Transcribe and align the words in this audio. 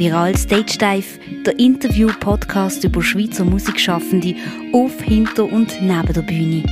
Viral 0.00 0.34
Stage 0.34 0.78
Dive, 0.78 1.20
der 1.44 1.58
Interview-Podcast 1.58 2.84
über 2.84 3.02
Schweizer 3.02 3.44
Musikschaffende 3.44 4.34
auf, 4.72 4.98
hinter 5.02 5.44
und 5.44 5.78
neben 5.82 6.12
der 6.14 6.22
Bühne. 6.22 6.62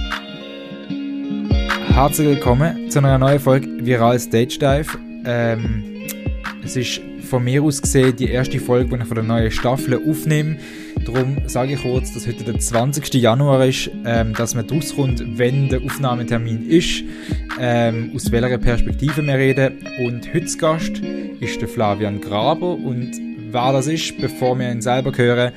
Herzlich 1.89 2.27
willkommen 2.27 2.91
zu 2.91 3.01
einer 3.01 3.19
neuen 3.19 3.39
Folge 3.39 3.69
Viral 3.85 4.19
Stage 4.19 4.59
Dive. 4.59 4.99
Ähm, 5.27 6.07
es 6.65 6.75
ist 6.77 7.03
von 7.29 7.45
mir 7.45 7.63
aus 7.63 7.83
gesehen 7.83 8.17
die 8.17 8.31
erste 8.31 8.59
Folge, 8.59 8.97
die 8.97 9.03
ich 9.03 9.09
von 9.09 9.17
der 9.17 9.25
neuen 9.25 9.51
Staffel 9.51 10.01
aufnehme. 10.09 10.57
Darum 11.05 11.37
sage 11.49 11.75
ich 11.75 11.83
kurz, 11.83 12.15
dass 12.15 12.27
heute 12.27 12.45
der 12.45 12.59
20. 12.59 13.13
Januar 13.13 13.67
ist, 13.67 13.91
ähm, 14.07 14.33
dass 14.33 14.55
man 14.55 14.67
rauskommt, 14.71 15.23
wenn 15.37 15.69
der 15.69 15.83
Aufnahmetermin 15.83 16.67
ist, 16.67 17.05
ähm, 17.61 18.11
aus 18.15 18.33
welcher 18.33 18.57
Perspektive 18.57 19.23
wir 19.23 19.35
reden. 19.35 19.87
Und 19.99 20.33
heute 20.33 20.57
Gast 20.57 21.03
ist 21.41 21.61
der 21.61 21.69
Flavian 21.69 22.21
Graber 22.21 22.75
und 22.75 23.13
wer 23.51 23.73
das 23.73 23.87
ist, 23.87 24.19
bevor 24.19 24.59
wir 24.59 24.71
ihn 24.71 24.83
selber 24.83 25.13
hören, 25.17 25.53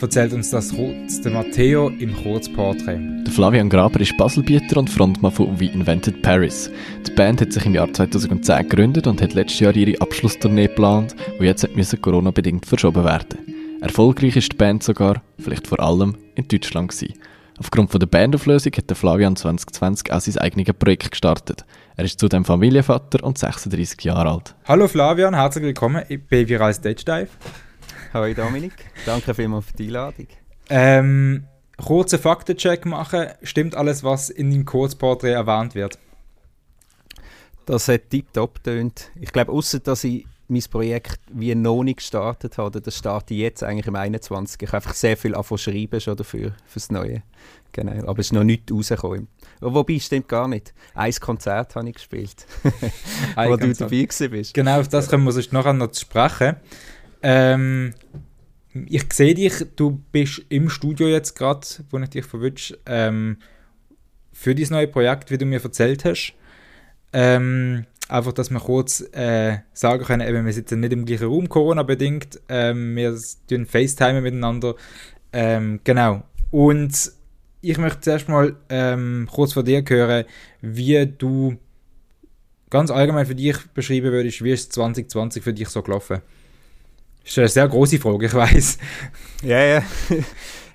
erzählt 0.00 0.32
uns 0.32 0.50
das 0.50 0.74
kurz 0.74 1.20
der 1.20 1.32
Matteo 1.32 1.88
im 1.88 2.14
Kurzporträt. 2.14 2.98
Der 3.24 3.32
Flavian 3.32 3.68
Graber 3.68 4.00
ist 4.00 4.16
Baselbieter 4.16 4.78
und 4.78 4.90
Frontmann 4.90 5.32
von 5.32 5.58
We 5.58 5.66
Invented 5.66 6.22
Paris. 6.22 6.70
Die 7.06 7.10
Band 7.12 7.40
hat 7.40 7.52
sich 7.52 7.66
im 7.66 7.74
Jahr 7.74 7.92
2010 7.92 8.68
gegründet 8.68 9.06
und 9.06 9.20
hat 9.22 9.34
letztes 9.34 9.60
Jahr 9.60 9.76
ihre 9.76 10.00
Abschlusstournee 10.00 10.68
geplant, 10.68 11.14
die 11.40 11.44
jetzt 11.44 11.66
Corona-bedingt 12.02 12.66
verschoben 12.66 13.04
werden 13.04 13.38
Erfolgreich 13.80 14.36
ist 14.36 14.52
die 14.52 14.56
Band 14.56 14.82
sogar, 14.82 15.22
vielleicht 15.38 15.66
vor 15.66 15.80
allem, 15.80 16.16
in 16.34 16.48
Deutschland 16.48 16.90
gewesen. 16.90 17.14
Aufgrund 17.58 17.90
von 17.90 18.00
der 18.00 18.06
Bandauflösung 18.06 18.72
hat 18.76 18.88
der 18.90 18.96
Flavian 18.96 19.36
2020 19.36 20.12
auch 20.12 20.20
sein 20.20 20.38
eigenes 20.38 20.74
Projekt 20.78 21.10
gestartet. 21.10 21.64
Er 21.98 22.04
ist 22.04 22.20
zudem 22.20 22.44
Familienvater 22.44 23.24
und 23.24 23.38
36 23.38 24.02
Jahre 24.02 24.30
alt. 24.30 24.54
Hallo 24.66 24.86
Flavian, 24.86 25.34
herzlich 25.34 25.64
willkommen 25.64 26.04
bei 26.28 26.46
Viral 26.46 26.74
Stage 26.74 27.02
Dive. 27.06 27.28
Hallo 28.12 28.34
Dominik, 28.34 28.74
danke 29.06 29.32
vielmals 29.32 29.64
für 29.64 29.76
die 29.78 29.86
Einladung. 29.86 30.26
Ähm, 30.68 31.44
kurzen 31.78 32.18
Faktencheck 32.18 32.84
machen. 32.84 33.28
Stimmt 33.42 33.76
alles, 33.76 34.04
was 34.04 34.28
in 34.28 34.50
dem 34.50 34.66
Kurzporträt 34.66 35.30
erwähnt 35.30 35.74
wird? 35.74 35.98
Das 37.64 37.88
hat 37.88 38.10
tiptop 38.10 38.62
tönt. 38.62 39.10
Ich 39.18 39.32
glaube, 39.32 39.50
außer 39.52 39.78
dass 39.78 40.04
ich 40.04 40.26
mein 40.48 40.62
Projekt 40.70 41.20
wie 41.32 41.54
noch 41.54 41.82
nicht 41.82 41.96
gestartet 41.96 42.58
habe, 42.58 42.82
das 42.82 42.94
starte 42.94 43.32
ich 43.32 43.40
jetzt 43.40 43.62
eigentlich 43.62 43.86
im 43.86 43.96
21. 43.96 44.60
Ich 44.60 44.68
habe 44.68 44.76
einfach 44.76 44.92
sehr 44.92 45.16
viel 45.16 45.34
anfangen 45.34 45.58
schreiben 45.58 45.98
schon 46.02 46.16
dafür, 46.16 46.52
fürs 46.66 46.90
Neue. 46.90 47.22
Genau, 47.72 48.06
aber 48.06 48.18
es 48.18 48.26
ist 48.26 48.32
noch 48.32 48.44
nichts 48.44 48.70
rausgekommen. 48.70 49.28
Wobei, 49.60 49.98
stimmt 49.98 50.28
gar 50.28 50.48
nicht. 50.48 50.74
Ein 50.94 51.12
Konzert 51.12 51.74
habe 51.76 51.88
ich 51.88 51.94
gespielt, 51.94 52.46
wo 53.36 53.56
du 53.56 53.72
dabei 53.72 54.06
bist. 54.28 54.54
Genau, 54.54 54.80
auf 54.80 54.88
das 54.88 55.08
können 55.08 55.24
wir 55.24 55.32
sonst 55.32 55.52
nachher 55.52 55.72
noch 55.72 55.94
sprechen. 55.94 56.56
Ähm, 57.22 57.94
ich 58.86 59.12
sehe 59.12 59.34
dich, 59.34 59.54
du 59.76 60.02
bist 60.12 60.42
im 60.48 60.68
Studio 60.68 61.08
jetzt 61.08 61.34
gerade, 61.34 61.66
wo 61.90 61.98
ich 61.98 62.10
dich 62.10 62.24
verwünsche, 62.24 62.78
ähm, 62.86 63.38
für 64.32 64.54
dieses 64.54 64.70
neue 64.70 64.88
Projekt, 64.88 65.30
wie 65.30 65.38
du 65.38 65.46
mir 65.46 65.62
erzählt 65.62 66.04
hast. 66.04 66.34
Ähm, 67.12 67.86
einfach, 68.08 68.32
dass 68.32 68.50
wir 68.50 68.60
kurz 68.60 69.00
äh, 69.12 69.58
sagen 69.72 70.04
können, 70.04 70.28
eben, 70.28 70.44
wir 70.44 70.52
sitzen 70.52 70.80
nicht 70.80 70.92
im 70.92 71.06
gleichen 71.06 71.28
Raum, 71.28 71.48
Corona-bedingt. 71.48 72.40
Ähm, 72.48 72.94
wir 72.96 73.18
tun 73.48 73.64
FaceTime 73.64 74.20
miteinander. 74.20 74.74
Ähm, 75.32 75.80
genau. 75.84 76.22
Und 76.50 77.12
ich 77.70 77.78
möchte 77.78 78.00
zuerst 78.00 78.28
mal 78.28 78.56
ähm, 78.68 79.28
kurz 79.30 79.52
von 79.52 79.64
dir 79.64 79.82
hören, 79.86 80.24
wie 80.60 81.06
du 81.06 81.56
ganz 82.70 82.90
allgemein 82.90 83.26
für 83.26 83.34
dich 83.34 83.56
beschreiben 83.74 84.12
würdest, 84.12 84.42
wie 84.42 84.52
ist 84.52 84.72
2020 84.72 85.42
für 85.42 85.52
dich 85.52 85.68
so 85.68 85.82
gelaufen? 85.82 86.22
Das 87.22 87.32
ist 87.32 87.38
eine 87.38 87.48
sehr 87.48 87.68
große 87.68 87.98
Frage, 87.98 88.26
ich 88.26 88.34
weiß. 88.34 88.78
Ja, 89.42 89.64
ja. 89.64 89.82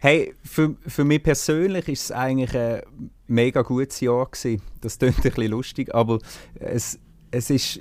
Hey, 0.04 0.34
für, 0.44 0.76
für 0.88 1.04
mich 1.04 1.22
persönlich 1.22 1.88
ist 1.88 2.06
es 2.06 2.12
eigentlich 2.12 2.58
ein 2.58 2.82
mega 3.28 3.62
gutes 3.62 4.00
Jahr 4.00 4.26
gewesen. 4.26 4.60
Das 4.82 4.98
klingt 4.98 5.18
ein 5.18 5.22
bisschen 5.22 5.52
lustig, 5.52 5.94
aber 5.94 6.18
es, 6.56 6.98
es 7.30 7.52
ist 7.52 7.80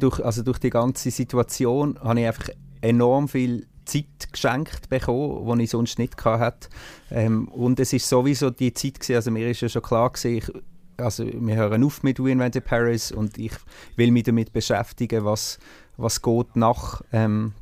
durch, 0.00 0.24
also 0.24 0.44
durch 0.44 0.58
die 0.58 0.70
ganze 0.70 1.10
Situation 1.10 1.98
habe 2.00 2.20
ich 2.20 2.26
einfach 2.28 2.50
enorm 2.82 3.26
viel 3.26 3.66
Zeit 3.86 4.32
geschenkt 4.32 4.88
bekommen, 4.88 5.58
die 5.58 5.64
ich 5.64 5.70
sonst 5.70 5.98
nicht 5.98 6.22
hatte. 6.24 6.68
Ähm, 7.10 7.48
und 7.48 7.80
es 7.80 7.92
ist 7.92 8.08
sowieso 8.08 8.50
die 8.50 8.74
Zeit 8.74 9.00
gewesen, 9.00 9.16
also 9.16 9.30
mir 9.30 9.48
ist 9.50 9.62
ja 9.62 9.68
schon 9.68 9.82
klar 9.82 10.10
gewesen, 10.10 10.36
ich, 10.36 10.52
also 10.98 11.24
wir 11.26 11.56
hören 11.56 11.84
auf 11.84 12.02
mit 12.02 12.18
We 12.18 12.60
Paris 12.60 13.12
und 13.12 13.38
ich 13.38 13.52
will 13.96 14.10
mich 14.10 14.24
damit 14.24 14.52
beschäftigen, 14.52 15.24
was, 15.24 15.58
was 15.96 16.22
geht 16.22 16.56
nach, 16.56 17.02
ähm, 17.12 17.52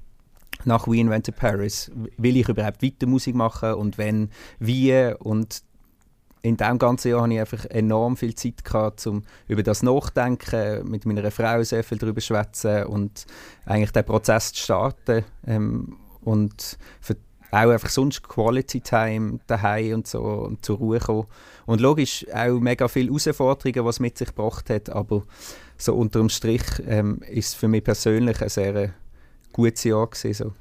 nach 0.64 0.86
We 0.86 1.04
Paris. 1.32 1.90
Will 2.16 2.36
ich 2.36 2.48
überhaupt 2.48 2.82
weiter 2.82 3.06
Musik 3.06 3.34
machen 3.34 3.74
und 3.74 3.98
wenn, 3.98 4.30
wie 4.58 5.12
und 5.18 5.62
in 6.42 6.58
diesem 6.58 6.78
ganzen 6.78 7.10
Jahr 7.10 7.22
hatte 7.22 7.32
ich 7.32 7.40
einfach 7.40 7.64
enorm 7.70 8.18
viel 8.18 8.34
Zeit 8.34 8.64
gehabt, 8.64 9.06
um 9.06 9.22
über 9.48 9.62
das 9.62 9.82
nachdenken, 9.82 10.86
mit 10.90 11.06
meiner 11.06 11.30
Frau 11.30 11.62
sehr 11.62 11.82
viel 11.82 11.96
darüber 11.96 12.20
zu 12.20 12.26
schwätzen 12.26 12.84
und 12.84 13.24
eigentlich 13.64 13.92
den 13.92 14.04
Prozess 14.04 14.52
zu 14.52 14.62
starten 14.62 15.24
ähm, 15.46 15.96
und 16.24 16.78
für 17.00 17.16
auch 17.50 17.70
einfach 17.70 17.88
sonst 17.88 18.26
Quality 18.28 18.80
Time 18.80 19.38
daheim 19.46 19.94
und 19.94 20.06
so 20.08 20.22
und 20.22 20.64
zur 20.64 20.78
Ruhe 20.78 20.98
kommen. 20.98 21.26
Und 21.66 21.80
logisch 21.80 22.26
auch 22.34 22.58
mega 22.58 22.88
viele 22.88 23.08
Herausforderungen, 23.08 23.84
was 23.84 24.00
mit 24.00 24.18
sich 24.18 24.28
gebracht 24.28 24.70
hat, 24.70 24.90
aber 24.90 25.22
so 25.78 25.94
unter 25.94 26.18
dem 26.18 26.30
Strich 26.30 26.64
ähm, 26.88 27.20
ist 27.30 27.48
es 27.48 27.54
für 27.54 27.68
mich 27.68 27.84
persönlich 27.84 28.42
ein 28.42 28.48
sehr 28.48 28.90
gutes 29.52 29.84
Jahr 29.84 30.08
gewesen, 30.08 30.34
so. 30.34 30.52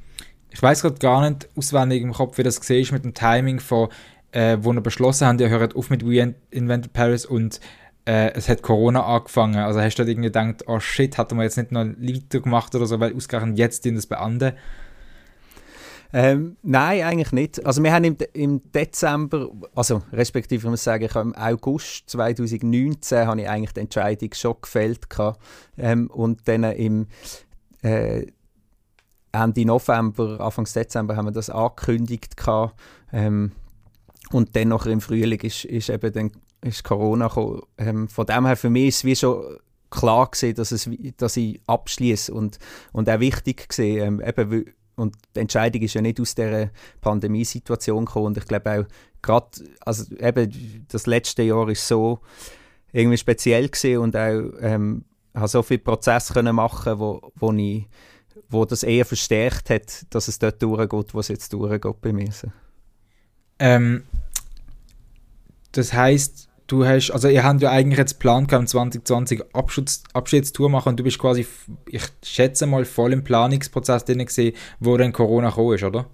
Ich 0.52 0.62
weiß 0.62 0.84
gerade 0.84 1.00
gar 1.00 1.28
nicht 1.28 1.50
auswendig 1.56 2.04
im 2.04 2.14
Kopf, 2.14 2.38
wie 2.38 2.44
das 2.44 2.60
gesehen 2.60 2.88
mit 2.92 3.04
dem 3.04 3.16
Timing 3.16 3.60
von 3.60 3.90
äh, 4.34 4.58
wo 4.62 4.74
wir 4.74 4.82
beschlossen 4.82 5.28
haben, 5.28 5.40
ihr 5.40 5.50
hört 5.50 5.76
auf 5.76 5.90
mit 5.90 6.06
We 6.06 6.36
Invented 6.52 6.92
Paris 6.92 7.26
und 7.26 7.60
äh, 8.06 8.32
es 8.34 8.50
hat 8.50 8.62
Corona 8.62 9.06
angefangen. 9.06 9.58
Also 9.58 9.80
hast 9.80 9.96
du 9.96 10.04
irgendwie 10.04 10.28
gedacht, 10.28 10.64
oh 10.68 10.80
shit, 10.80 11.18
hatten 11.18 11.38
wir 11.38 11.44
jetzt 11.44 11.58
nicht 11.58 11.72
noch 11.72 11.86
weiter 11.86 12.40
gemacht 12.42 12.76
oder 12.76 12.86
so, 12.86 13.00
weil 13.00 13.16
ausgerechnet 13.16 13.58
jetzt 13.58 13.86
das 13.86 14.08
beenden? 14.08 14.54
Ähm, 16.16 16.58
nein, 16.62 17.04
eigentlich 17.04 17.32
nicht. 17.32 17.66
Also 17.66 17.82
wir 17.82 17.92
haben 17.92 18.04
im, 18.04 18.18
im 18.34 18.72
Dezember, 18.72 19.50
also 19.74 20.04
respektive 20.12 20.68
ich 20.68 20.70
muss 20.70 20.84
sagen, 20.84 21.10
im 21.16 21.36
August 21.36 22.08
2019 22.12 23.28
habe 23.28 23.42
ich 23.42 23.50
eigentlich 23.50 23.74
die 23.74 23.80
Entscheidung 23.80 24.30
schon 24.34 24.56
gefällt 24.62 25.08
ähm, 25.76 26.08
und 26.12 26.48
dann 26.48 26.64
im 26.66 27.08
äh, 27.82 28.28
Ende 29.32 29.66
November, 29.66 30.40
Anfang 30.40 30.66
Dezember 30.66 31.16
haben 31.16 31.26
wir 31.26 31.32
das 31.32 31.50
angekündigt 31.50 32.36
ähm, 33.12 33.52
und 34.32 34.56
dann 34.56 34.68
nachher 34.68 34.92
im 34.92 35.02
Frühling 35.02 35.40
ist, 35.42 35.66
ist 35.66 35.90
eben 35.90 36.14
dann 36.14 36.32
ist 36.62 36.84
Corona 36.84 37.28
gekommen. 37.28 37.62
Ähm, 37.80 38.08
von 38.08 38.28
dem 38.28 38.46
her 38.46 38.56
für 38.56 38.70
mich 38.70 38.90
ist 38.90 38.98
es 38.98 39.04
wie 39.06 39.16
schon 39.16 39.58
klar 39.90 40.30
gewesen, 40.30 40.56
dass, 40.56 40.72
es, 40.72 40.88
dass 41.18 41.38
ich 41.38 41.60
abschließe 41.66 42.32
und, 42.32 42.60
und 42.92 43.10
auch 43.10 43.20
wichtig 43.20 43.68
gesehen, 43.68 44.20
ähm, 44.20 44.22
eben, 44.22 44.66
und 44.96 45.16
die 45.36 45.40
Entscheidung 45.40 45.82
ist 45.82 45.94
ja 45.94 46.02
nicht 46.02 46.20
aus 46.20 46.36
dieser 46.36 46.70
Pandemiesituation 47.02 48.06
gekommen 48.06 48.28
und 48.28 48.38
ich 48.38 48.46
glaube 48.46 48.72
auch 48.72 48.86
gerade, 49.22 49.48
also 49.86 50.16
eben 50.16 50.86
das 50.90 51.08
letzte 51.08 51.44
Jahr 51.44 51.70
ist 51.70 51.88
so 51.88 52.20
irgendwie 52.92 53.18
speziell 53.18 53.70
gesehen 53.70 54.00
und 54.00 54.16
auch 54.16 54.52
ähm, 54.60 55.06
habe 55.34 55.48
so 55.48 55.64
viele 55.64 55.80
Prozesse 55.80 56.34
können 56.34 56.56
machen, 56.56 57.00
wo, 57.00 57.32
wo 57.36 57.52
ich 57.54 57.88
wo 58.50 58.66
das 58.66 58.84
eher 58.84 59.06
verstärkt 59.06 59.70
hat, 59.70 60.06
dass 60.14 60.28
es 60.28 60.40
dort 60.40 60.62
durchgeht, 60.62 61.14
wo 61.14 61.20
es 61.20 61.28
jetzt 61.28 61.52
durchgeht 61.54 62.02
bei 62.02 62.14
mir. 62.14 62.32
Ähm, 63.60 64.04
das 65.72 65.92
heißt, 65.94 66.50
du 66.68 66.86
hast, 66.86 67.12
also 67.12 67.28
ihr 67.28 67.44
habt 67.44 67.62
ja 67.62 67.72
eigentlich 67.72 68.00
jetzt 68.00 68.20
Plan 68.20 68.48
gehabt, 68.48 68.70
2020 68.70 69.44
Abschluss, 69.54 70.04
Abschiedstour 70.14 70.70
machen 70.70 70.90
und 70.90 71.00
du 71.00 71.04
bist 71.04 71.20
quasi, 71.20 71.46
ich 71.90 72.04
schätze 72.24 72.66
mal, 72.66 72.86
voll 72.86 73.14
im 73.14 73.24
Planungsprozess 73.24 74.06
drin 74.06 74.26
gesehen, 74.26 74.56
wo 74.80 74.98
dann 74.98 75.14
Corona 75.14 75.50
gekommen 75.50 75.76
ist, 75.76 75.84
oder? 75.84 76.06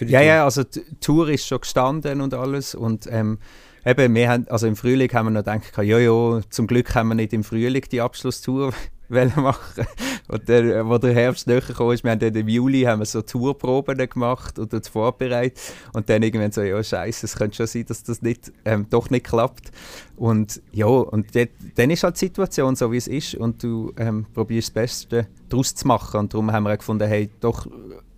Ja, 0.00 0.06
Tour. 0.06 0.20
ja, 0.20 0.44
also 0.44 0.64
die 0.64 0.82
Tour 1.00 1.28
ist 1.28 1.46
schon 1.46 1.60
gestanden 1.60 2.20
und 2.20 2.32
alles 2.32 2.74
und 2.74 3.06
ähm, 3.10 3.38
eben, 3.84 4.14
wir 4.14 4.28
haben, 4.28 4.48
also 4.48 4.66
im 4.66 4.76
Frühling 4.76 5.12
haben 5.12 5.26
wir 5.26 5.30
noch 5.30 5.44
gedacht, 5.44 5.76
ja, 5.82 5.98
ja, 5.98 6.40
zum 6.48 6.66
Glück 6.66 6.94
haben 6.94 7.08
wir 7.08 7.14
nicht 7.14 7.32
im 7.32 7.44
Frühling 7.44 7.84
die 7.90 8.00
Abschlusstour 8.00 8.72
machen. 9.10 9.86
Und 10.28 10.48
dann, 10.48 10.88
wo 10.88 10.98
der 10.98 11.12
Herbst 11.12 11.46
näher 11.46 11.60
kam, 11.60 11.90
ist, 11.90 12.04
wir 12.04 12.12
haben 12.12 12.20
dann 12.20 12.34
im 12.34 12.48
Juli 12.48 12.82
haben 12.82 13.00
wir 13.00 13.06
so 13.06 13.22
Tourproben 13.22 13.96
gemacht 13.96 14.58
und 14.58 14.72
uns 14.72 14.88
vorbereitet. 14.88 15.58
Und 15.92 16.08
dann 16.08 16.22
irgendwann 16.22 16.52
so, 16.52 16.62
ja 16.62 16.82
scheiße, 16.82 17.26
es 17.26 17.36
könnte 17.36 17.56
schon 17.56 17.66
sein, 17.66 17.84
dass 17.86 18.02
das 18.02 18.22
nicht, 18.22 18.52
ähm, 18.64 18.86
doch 18.88 19.10
nicht 19.10 19.26
klappt. 19.26 19.72
Und 20.16 20.60
ja, 20.72 20.86
und 20.86 21.34
dort, 21.34 21.48
dann 21.76 21.90
ist 21.90 22.04
halt 22.04 22.16
die 22.16 22.26
Situation 22.26 22.76
so, 22.76 22.92
wie 22.92 22.98
es 22.98 23.08
ist. 23.08 23.34
Und 23.34 23.62
du 23.62 23.92
ähm, 23.96 24.26
probierst 24.32 24.68
das 24.68 24.74
Beste 24.74 25.26
daraus 25.48 25.74
zu 25.74 25.86
machen. 25.86 26.20
Und 26.20 26.34
darum 26.34 26.52
haben 26.52 26.64
wir 26.64 26.76
gefunden, 26.76 27.08
hey, 27.08 27.30
doch, 27.40 27.66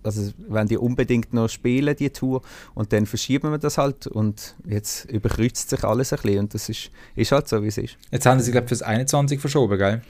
also 0.03 0.31
wenn 0.49 0.67
die 0.67 0.77
unbedingt 0.77 1.33
noch 1.33 1.47
spielen, 1.47 1.95
die 1.95 2.09
Tour, 2.09 2.41
und 2.75 2.93
dann 2.93 3.05
verschieben 3.05 3.51
wir 3.51 3.57
das 3.57 3.77
halt. 3.77 4.07
Und 4.07 4.55
jetzt 4.65 5.05
überkreuzt 5.05 5.69
sich 5.69 5.83
alles 5.83 6.13
ein 6.13 6.19
bisschen. 6.21 6.39
Und 6.39 6.53
das 6.53 6.69
ist, 6.69 6.91
ist 7.15 7.31
halt 7.31 7.47
so, 7.47 7.63
wie 7.63 7.67
es 7.67 7.77
ist. 7.77 7.97
Jetzt 8.11 8.25
haben 8.25 8.39
sie, 8.39 8.51
glaube 8.51 8.65
ich, 8.65 8.69
fürs 8.69 8.81
21 8.81 9.39
verschoben, 9.39 9.77
gell? 9.77 10.01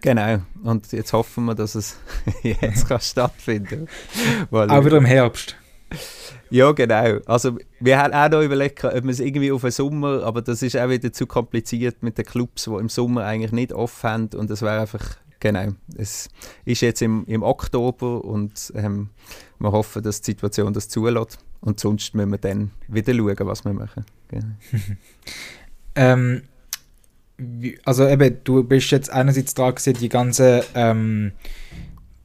Genau, 0.00 0.38
und 0.62 0.92
jetzt 0.92 1.12
hoffen 1.12 1.44
wir, 1.44 1.54
dass 1.54 1.74
es 1.74 1.98
jetzt 2.42 2.88
kann 2.88 3.00
stattfinden 3.00 3.88
kann. 4.50 4.70
Auch 4.70 4.84
wieder 4.84 4.96
im 4.96 5.04
Herbst. 5.04 5.56
Ja, 6.50 6.72
genau. 6.72 7.18
Also 7.26 7.58
wir 7.78 7.98
haben 7.98 8.12
auch 8.12 8.28
noch 8.28 8.42
überlegt, 8.42 8.84
ob 8.84 9.04
wir 9.04 9.10
es 9.10 9.20
irgendwie 9.20 9.52
auf 9.52 9.62
den 9.62 9.70
Sommer, 9.70 10.22
aber 10.24 10.42
das 10.42 10.62
ist 10.62 10.76
auch 10.76 10.88
wieder 10.88 11.12
zu 11.12 11.26
kompliziert 11.26 12.02
mit 12.02 12.18
den 12.18 12.24
Clubs, 12.24 12.64
die 12.64 12.70
im 12.70 12.88
Sommer 12.88 13.24
eigentlich 13.24 13.52
nicht 13.52 13.72
off 13.72 14.02
haben 14.02 14.30
und 14.34 14.50
es 14.50 14.62
wäre 14.62 14.80
einfach, 14.80 15.16
genau, 15.38 15.68
es 15.96 16.28
ist 16.64 16.80
jetzt 16.80 17.02
im, 17.02 17.24
im 17.26 17.42
Oktober 17.42 18.24
und 18.24 18.72
ähm, 18.74 19.10
wir 19.58 19.70
hoffen, 19.72 20.02
dass 20.02 20.22
die 20.22 20.32
Situation 20.32 20.72
das 20.72 20.88
zulässt 20.88 21.38
und 21.60 21.78
sonst 21.78 22.14
müssen 22.14 22.30
wir 22.30 22.38
dann 22.38 22.72
wieder 22.88 23.14
schauen, 23.14 23.36
was 23.40 23.64
wir 23.64 23.72
machen. 23.72 24.04
Genau. 24.28 24.46
ähm, 25.94 26.42
also 27.84 28.06
eben, 28.08 28.38
du 28.44 28.62
bist 28.64 28.90
jetzt 28.90 29.10
einerseits 29.10 29.54
dran 29.54 29.74
gewesen, 29.74 29.94
die 29.94 30.08
ganze 30.08 30.64
ähm, 30.74 31.32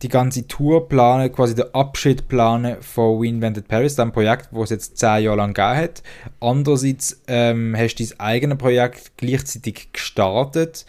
die 0.02 0.10
ganze 0.10 0.48
Tour 0.48 0.90
planen, 0.90 1.32
quasi 1.32 1.56
der 1.56 1.74
Abschied 1.74 2.28
planen 2.28 2.78
von 2.82 3.20
We 3.20 3.28
Invented 3.28 3.68
Paris, 3.68 3.96
dem 3.96 4.12
Projekt, 4.12 4.50
wo 4.52 4.64
es 4.64 4.70
jetzt 4.70 4.98
zehn 4.98 5.24
Jahre 5.24 5.38
lang 5.38 5.54
gegeben 5.54 5.78
hat. 5.78 6.04
Andererseits 6.40 7.22
ähm, 7.28 7.76
hast 7.78 7.96
du 7.96 8.04
dein 8.04 8.20
eigenes 8.20 8.58
Projekt 8.58 9.18
gleichzeitig 9.18 9.94
gestartet 9.94 10.86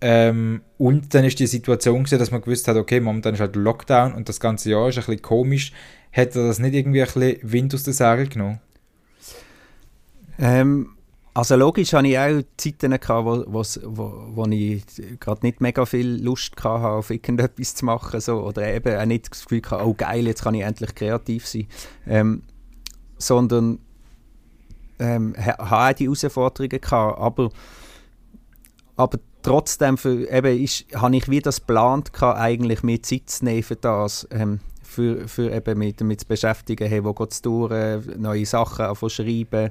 ähm, 0.00 0.62
und 0.78 1.14
dann 1.14 1.24
ist 1.24 1.40
die 1.40 1.46
Situation 1.46 2.04
gewesen, 2.04 2.18
dass 2.18 2.30
man 2.30 2.42
gewusst 2.42 2.68
hat, 2.68 2.76
okay, 2.76 3.00
momentan 3.00 3.34
ist 3.34 3.40
halt 3.40 3.56
Lockdown 3.56 4.12
und 4.12 4.28
das 4.28 4.38
ganze 4.38 4.70
Jahr 4.70 4.88
ist 4.88 4.96
ein 4.98 5.04
bisschen 5.04 5.22
komisch. 5.22 5.72
Hätte 6.10 6.46
das 6.46 6.58
nicht 6.58 6.74
irgendwie 6.74 7.02
ein 7.02 7.06
bisschen 7.06 7.38
Wind 7.42 7.74
aus 7.74 7.82
der 7.82 7.94
Segel 7.94 8.28
genommen? 8.28 8.60
Ähm, 10.38 10.90
also 11.36 11.56
logisch 11.56 11.92
hatte 11.92 12.06
ich 12.06 12.18
auch 12.18 12.42
Zeiten, 12.56 12.92
gehabt, 12.92 13.26
wo, 13.26 13.42
wo, 13.44 14.26
wo 14.34 14.46
ich 14.46 14.84
gerade 15.18 15.44
nicht 15.44 15.60
mega 15.60 15.84
viel 15.84 16.22
Lust 16.22 16.52
hatte, 16.62 16.88
auf 16.88 17.10
irgendetwas 17.10 17.74
zu 17.74 17.84
machen. 17.84 18.20
So, 18.20 18.40
oder 18.40 18.72
eben 18.72 18.96
auch 18.96 19.04
nicht 19.04 19.30
das 19.30 19.42
Gefühl 19.42 19.62
hatte, 19.68 19.84
oh 19.84 19.94
geil, 19.94 20.26
jetzt 20.28 20.44
kann 20.44 20.54
ich 20.54 20.62
endlich 20.62 20.94
kreativ 20.94 21.46
sein. 21.48 21.66
Ähm, 22.06 22.42
sondern 23.18 23.80
ähm, 25.00 25.34
hatte 25.36 25.60
auch 25.60 25.92
die 25.92 26.04
Herausforderungen 26.04 26.80
gehabt, 26.80 27.18
aber, 27.18 27.50
aber 28.94 29.18
trotzdem 29.42 29.98
für, 29.98 30.30
eben 30.30 30.62
ist, 30.62 30.86
habe 30.94 31.16
ich 31.16 31.28
wie 31.28 31.40
das 31.40 31.60
geplant, 31.60 32.12
eigentlich 32.22 32.84
mehr 32.84 33.02
Zeit 33.02 33.28
zu 33.28 33.44
nehmen 33.44 33.64
für 33.64 33.76
das. 33.76 34.28
Ähm, 34.30 34.60
für, 34.94 35.28
für 35.28 35.52
eben 35.52 35.78
mit, 35.78 36.00
damit 36.00 36.20
zu 36.20 36.26
beschäftigen, 36.26 36.88
hey, 36.88 37.04
wo 37.04 37.12
geht 37.12 37.32
es 37.32 37.42
durch, 37.42 38.06
neue 38.16 38.46
Sachen 38.46 38.86
anfangen 38.86 39.10
schreiben. 39.10 39.70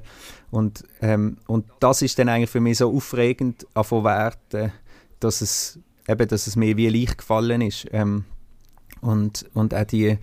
Und, 0.50 0.84
ähm, 1.00 1.38
und 1.46 1.66
das 1.80 2.02
ist 2.02 2.18
dann 2.18 2.28
eigentlich 2.28 2.50
für 2.50 2.60
mich 2.60 2.78
so 2.78 2.94
aufregend 2.94 3.66
anfangen 3.74 4.04
werden, 4.04 4.72
dass 5.20 5.40
es, 5.40 5.78
eben, 6.06 6.28
dass 6.28 6.46
es 6.46 6.56
mir 6.56 6.76
wie 6.76 6.88
leicht 6.88 7.18
gefallen 7.18 7.62
ist. 7.62 7.86
Ähm, 7.92 8.24
und, 9.00 9.46
und 9.54 9.74
auch 9.74 9.84
die, 9.84 10.18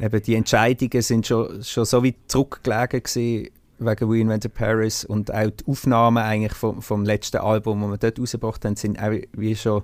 eben 0.00 0.22
die 0.22 0.34
Entscheidungen 0.34 1.02
sind 1.02 1.26
schon, 1.26 1.62
schon 1.62 1.84
so 1.84 2.04
weit 2.04 2.16
zurückgelegen 2.26 3.02
gewesen, 3.02 3.50
wegen 3.78 4.10
We 4.10 4.20
Invented 4.20 4.54
Paris. 4.54 5.04
Und 5.04 5.32
auch 5.32 5.50
die 5.50 5.66
Aufnahmen 5.66 6.22
eigentlich 6.22 6.54
vom, 6.54 6.82
vom 6.82 7.04
letzten 7.04 7.38
Album, 7.38 7.80
das 7.82 7.90
wir 7.90 7.98
dort 7.98 8.20
rausgebracht 8.20 8.64
haben, 8.64 8.76
sind 8.76 9.00
auch 9.00 9.12
wie 9.32 9.56
schon 9.56 9.82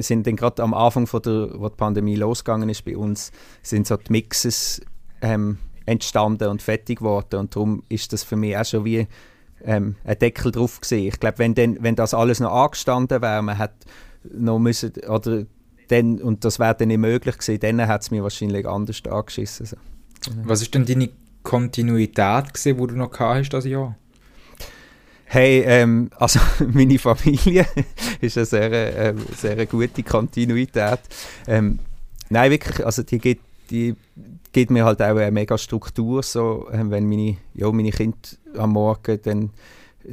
sind 0.00 0.26
dann 0.26 0.36
gerade 0.36 0.62
am 0.62 0.74
Anfang 0.74 1.06
von 1.06 1.22
der, 1.22 1.50
wo 1.54 1.68
die 1.68 1.76
Pandemie 1.76 2.16
losgegangen 2.16 2.68
ist 2.68 2.84
bei 2.84 2.96
uns, 2.96 3.30
sind 3.62 3.86
so 3.86 3.96
die 3.96 4.12
Mixes 4.12 4.80
ähm, 5.20 5.58
entstanden 5.86 6.48
und 6.48 6.62
fertig 6.62 6.98
geworden 6.98 7.40
und 7.40 7.54
darum 7.54 7.82
ist 7.88 8.12
das 8.12 8.22
für 8.22 8.36
mich 8.36 8.56
auch 8.56 8.64
schon 8.64 8.84
wie 8.84 9.06
ähm, 9.64 9.96
ein 10.04 10.18
Deckel 10.18 10.52
drauf 10.52 10.80
gesehen. 10.80 11.06
Ich 11.08 11.18
glaube, 11.18 11.38
wenn, 11.38 11.56
wenn 11.82 11.96
das 11.96 12.14
alles 12.14 12.40
noch 12.40 12.52
angestanden 12.52 13.22
wäre, 13.22 13.42
man 13.42 13.58
hat 13.58 13.74
noch 14.22 14.58
müssen, 14.58 14.92
oder 15.08 15.44
dann, 15.88 16.20
und 16.20 16.44
das 16.44 16.58
wäre 16.58 16.74
dann 16.74 16.88
nicht 16.88 16.98
möglich 16.98 17.38
gewesen, 17.38 17.60
dann 17.60 17.86
hat 17.86 18.02
es 18.02 18.10
mir 18.10 18.22
wahrscheinlich 18.22 18.66
anders 18.66 19.02
angeschissen. 19.08 19.66
So. 19.66 19.76
Was 20.44 20.62
ist 20.62 20.74
denn 20.74 20.84
deine 20.84 21.10
Kontinuität 21.42 22.52
gewesen, 22.52 22.78
wo 22.78 22.86
du 22.86 22.96
noch 22.96 23.18
hast 23.18 23.50
das 23.50 23.64
Jahr? 23.64 23.96
Hey, 25.30 25.62
ähm, 25.66 26.10
also 26.16 26.40
meine 26.72 26.98
Familie 26.98 27.66
ist 28.20 28.38
eine 28.38 28.46
sehr, 28.46 28.72
äh, 28.72 29.14
sehr 29.36 29.66
gute 29.66 30.02
Kontinuität. 30.02 31.00
Ähm, 31.46 31.78
nein, 32.30 32.50
wirklich, 32.50 32.84
also 32.84 33.02
die 33.02 33.18
gibt, 33.18 33.42
die 33.70 33.94
gibt 34.52 34.70
mir 34.70 34.86
halt 34.86 35.02
auch 35.02 35.16
eine 35.16 35.30
mega 35.30 35.58
Struktur, 35.58 36.22
so, 36.22 36.68
äh, 36.72 36.82
wenn 36.90 37.08
meine, 37.08 37.36
ja, 37.52 37.70
meine 37.70 37.90
Kinder 37.90 38.16
am 38.56 38.72
Morgen 38.72 39.20
dann 39.22 39.50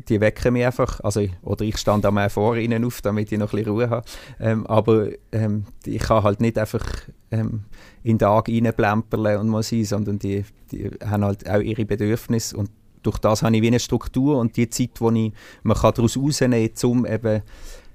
die 0.10 0.20
wecken 0.20 0.54
mich 0.54 0.66
einfach, 0.66 1.00
also, 1.02 1.26
oder 1.42 1.64
ich 1.64 1.78
stand 1.78 2.06
einmal 2.06 2.30
vor 2.30 2.58
ihnen 2.58 2.84
auf, 2.84 3.02
damit 3.02 3.32
ich 3.32 3.38
noch 3.38 3.54
ein 3.54 3.58
bisschen 3.58 3.72
Ruhe 3.72 3.90
habe. 3.90 4.06
Ähm, 4.40 4.68
aber 4.68 5.10
ähm, 5.32 5.66
ich 5.86 6.02
kann 6.02 6.24
halt 6.24 6.42
nicht 6.42 6.58
einfach 6.58 6.84
ähm, 7.32 7.62
in 8.04 8.18
den 8.18 8.20
Tag 8.20 8.50
reinplempern 8.50 9.38
und 9.38 9.48
mal 9.48 9.64
sein, 9.64 9.86
sondern 9.86 10.20
die, 10.20 10.44
die 10.72 10.92
haben 11.06 11.24
halt 11.24 11.50
auch 11.50 11.62
ihre 11.62 11.86
Bedürfnisse 11.86 12.58
und 12.58 12.70
durch 13.06 13.20
das 13.20 13.44
habe 13.44 13.56
ich 13.56 13.62
wie 13.62 13.68
eine 13.68 13.80
Struktur 13.80 14.38
und 14.38 14.58
die 14.58 14.70
Zeit, 14.70 15.00
die 15.00 15.28
ich, 15.28 15.34
man 15.64 15.78
kann 15.78 15.94
daraus 15.96 16.18
rausnehmen 16.18 16.74
kann, 16.74 16.90
um 16.90 17.06
eben 17.06 17.42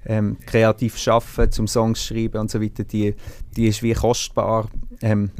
ähm, 0.05 0.37
kreativ 0.45 0.97
zu 0.97 1.11
arbeiten, 1.11 1.51
zum 1.51 1.67
Songs 1.67 2.03
schreiben 2.03 2.39
und 2.39 2.49
so 2.49 2.61
weiter, 2.61 2.83
die, 2.83 3.15
die 3.55 3.67
ist 3.67 3.83
wie 3.83 3.93
kostbar, 3.93 4.69
ähm, 5.01 5.31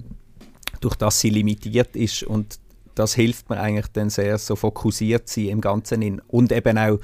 durch 0.82 0.96
das 0.96 1.20
sie 1.20 1.30
limitiert 1.30 1.96
ist 1.96 2.24
und 2.24 2.60
das 2.96 3.16
hilft 3.16 3.50
mir 3.50 3.60
eigentlich 3.60 3.88
dann 3.94 4.10
sehr, 4.10 4.38
so 4.38 4.56
fokussiert 4.56 5.28
zu 5.28 5.40
sein 5.40 5.50
im 5.50 5.62
Ganzen. 5.62 6.02
In. 6.02 6.22
Und 6.28 6.52
eben 6.52 6.78
auch 6.78 7.00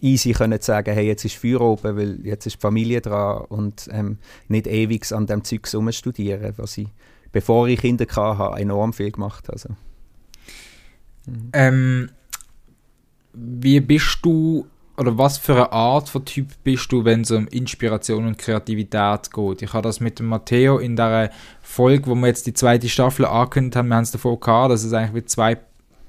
easy 0.00 0.32
können 0.32 0.60
zu 0.60 0.66
sagen, 0.66 0.94
hey, 0.94 1.06
jetzt 1.06 1.24
ist 1.24 1.36
Feuer 1.36 1.60
oben, 1.60 1.96
weil 1.96 2.26
jetzt 2.26 2.46
ist 2.46 2.56
die 2.56 2.60
Familie 2.60 3.02
dran 3.02 3.44
und 3.48 3.88
ähm, 3.92 4.18
nicht 4.48 4.66
ewig 4.66 5.12
an 5.12 5.26
dem 5.26 5.44
Zeug 5.44 5.68
studieren, 5.90 6.54
was 6.56 6.78
ich, 6.78 6.88
bevor 7.30 7.68
ich 7.68 7.80
Kinder 7.80 8.06
hatte, 8.08 8.60
enorm 8.60 8.92
viel 8.92 9.12
gemacht 9.12 9.48
habe. 9.48 9.52
Also. 9.52 9.68
Mhm. 11.28 11.50
Ähm, 11.52 12.10
wie 13.32 13.80
bist 13.80 14.18
du 14.22 14.66
oder 14.96 15.16
was 15.16 15.38
für 15.38 15.54
eine 15.54 15.72
Art 15.72 16.08
von 16.08 16.24
Typ 16.24 16.48
bist 16.64 16.90
du, 16.90 17.04
wenn 17.04 17.20
es 17.20 17.30
um 17.30 17.46
Inspiration 17.46 18.26
und 18.26 18.36
Kreativität 18.36 19.32
geht? 19.32 19.62
Ich 19.62 19.72
habe 19.72 19.86
das 19.86 20.00
mit 20.00 20.18
dem 20.18 20.26
Matteo 20.26 20.78
in 20.78 20.96
der 20.96 21.30
Folge, 21.62 22.08
wo 22.08 22.16
wir 22.16 22.26
jetzt 22.26 22.48
die 22.48 22.52
zweite 22.52 22.88
Staffel 22.88 23.24
angekündigt 23.24 23.76
haben, 23.76 23.88
wir 23.88 23.94
haben 23.94 24.02
es 24.02 24.10
davor 24.10 24.40
gehabt, 24.40 24.72
dass 24.72 24.82
es 24.82 24.92
eigentlich 24.92 25.22
wie 25.22 25.26
zwei 25.26 25.58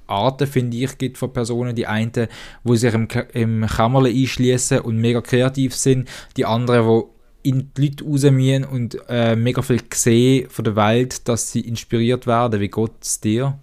Arten, 0.07 0.47
finde 0.47 0.75
ich, 0.77 0.97
gibt 0.97 1.19
von 1.19 1.31
Personen. 1.31 1.75
Die 1.75 1.85
einen, 1.85 2.27
wo 2.63 2.73
sich 2.75 2.93
im, 2.93 3.07
im 3.33 3.67
Kämmerle 3.67 4.09
einschließen 4.09 4.79
und 4.79 4.97
mega 4.97 5.21
kreativ 5.21 5.75
sind, 5.75 6.09
die 6.35 6.45
anderen, 6.45 6.87
wo 6.87 7.13
in 7.43 7.71
die 7.77 7.85
Leute 7.85 8.03
rausgehen 8.03 8.65
und 8.65 8.97
äh, 9.07 9.35
mega 9.35 9.61
viel 9.61 9.81
sehen 9.93 10.49
von 10.49 10.65
der 10.65 10.75
Welt, 10.75 11.27
dass 11.27 11.51
sie 11.51 11.61
inspiriert 11.61 12.25
werden. 12.25 12.59
Wie 12.59 12.69
geht 12.69 12.91
es 13.01 13.21
dir? 13.21 13.59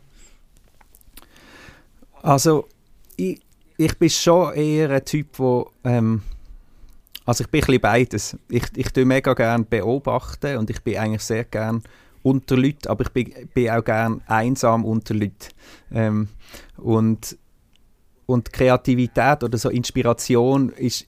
Also, 2.26 2.66
ich, 3.16 3.40
ich 3.76 3.97
bin 3.99 4.11
schon 4.11 4.52
eher 4.54 4.90
ein 4.90 5.04
Typ, 5.04 5.38
wo 5.38 5.71
ähm, 5.85 6.23
also 7.25 7.45
ich 7.45 7.50
bin 7.50 7.61
ein 7.61 7.66
bisschen 7.66 7.80
beides. 7.80 8.37
Ich, 8.49 8.64
ich 8.75 8.88
tue 8.88 9.04
mega 9.04 9.33
gerne 9.33 9.62
beobachten 9.62 10.56
und 10.56 10.68
ich 10.68 10.83
bin 10.83 10.97
eigentlich 10.97 11.23
sehr 11.23 11.45
gern 11.45 11.85
unter 12.25 12.56
Leuten, 12.56 12.88
aber 12.88 13.04
ich 13.04 13.11
bin, 13.11 13.49
bin 13.54 13.71
auch 13.71 13.85
gern 13.85 14.23
einsam 14.26 14.85
unter 14.85 15.14
Leuten. 15.14 15.50
Ähm, 15.92 16.28
und, 16.78 17.38
und 18.26 18.52
Kreativität 18.52 19.45
oder 19.45 19.56
so 19.56 19.71
Inspiration 19.71 20.71
ist, 20.71 21.06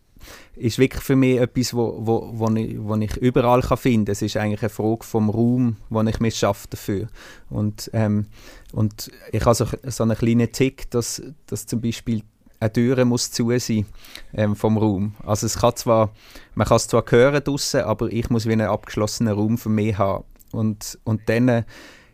ist 0.57 0.79
wirklich 0.79 1.03
für 1.03 1.17
mich 1.17 1.39
etwas, 1.39 1.75
wo, 1.75 1.99
wo, 2.01 2.31
wo, 2.33 2.49
ich, 2.55 2.77
wo 2.81 2.97
ich 2.97 3.17
überall 3.17 3.63
kann 3.63 3.77
finden 3.77 4.07
kann. 4.07 4.13
Es 4.13 4.23
ist 4.23 4.37
eigentlich 4.37 4.63
eine 4.63 4.71
Frage 4.71 5.05
vom 5.05 5.31
Raum, 5.31 5.77
wo 5.89 6.03
ich 6.03 6.21
mich 6.21 6.37
schaffe 6.37 6.67
dafür. 6.71 7.09
Und, 7.51 7.91
ähm, 7.93 8.27
und 8.73 9.11
ich 9.33 9.45
habe 9.45 9.55
so, 9.55 9.67
so 9.85 10.03
einen 10.03 10.17
kleinen 10.17 10.51
Tick, 10.53 10.91
dass, 10.91 11.23
dass 11.47 11.67
zum 11.67 11.81
Beispiel 11.81 12.23
eine 12.61 12.73
Tür 12.73 13.05
muss 13.05 13.31
zu 13.31 13.57
sein 13.59 13.87
ähm, 14.35 14.57
vom 14.57 14.79
Raum. 14.79 15.15
Also 15.25 15.47
es 15.47 15.59
kann 15.59 15.77
zwar, 15.77 16.11
man 16.55 16.67
kann 16.67 16.77
es 16.77 16.89
zwar 16.89 17.05
hören 17.09 17.43
draussen, 17.43 17.83
aber 17.83 18.09
ich 18.09 18.31
muss 18.31 18.47
wie 18.47 18.53
einen 18.53 18.69
abgeschlossenen 18.69 19.35
Raum 19.35 19.59
für 19.59 19.69
mich 19.69 19.97
haben. 19.97 20.25
Und, 20.53 20.99
und 21.05 21.29
dann 21.29 21.65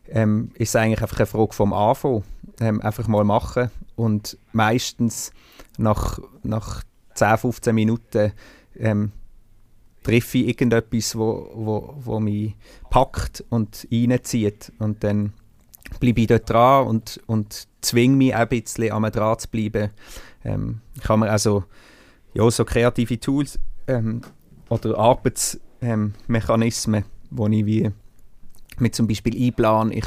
ähm, 0.08 0.50
ist 0.54 0.70
es 0.70 0.76
eigentlich 0.76 1.02
einfach 1.02 1.18
eine 1.18 1.26
Frage 1.26 1.54
vom 1.54 1.72
Anfang. 1.72 2.24
Ähm, 2.60 2.80
einfach 2.82 3.08
mal 3.08 3.24
machen 3.24 3.70
und 3.96 4.38
meistens 4.52 5.32
nach, 5.76 6.20
nach 6.42 6.82
10, 7.14 7.38
15 7.38 7.74
Minuten 7.74 8.32
ähm, 8.78 9.12
treffe 10.02 10.38
ich 10.38 10.48
irgendetwas, 10.48 11.16
wo, 11.16 11.50
wo, 11.54 11.94
wo 11.98 12.20
mich 12.20 12.54
packt 12.90 13.42
und 13.48 13.88
reinzieht. 13.90 14.72
Und 14.78 15.02
dann 15.02 15.32
bleibe 16.00 16.20
ich 16.20 16.26
dort 16.26 16.48
dran 16.48 16.86
und, 16.86 17.20
und 17.26 17.66
zwinge 17.80 18.16
mich 18.16 18.34
ein 18.34 18.48
bisschen 18.48 18.92
am 18.92 19.10
dran 19.10 19.38
zu 19.38 19.48
bleiben. 19.48 19.90
Ähm, 20.44 20.80
kann 21.02 21.20
man 21.20 21.30
also 21.30 21.64
ja, 22.34 22.50
so 22.50 22.64
kreative 22.64 23.18
Tools 23.18 23.58
ähm, 23.86 24.20
oder 24.68 24.98
Arbeitsmechanismen, 24.98 27.02
ähm, 27.02 27.10
wo 27.30 27.46
ich 27.46 27.66
wie 27.66 27.90
mit 28.78 28.94
zum 28.94 29.06
Beispiel 29.06 29.40
einplanen, 29.40 29.92
ich, 29.92 30.06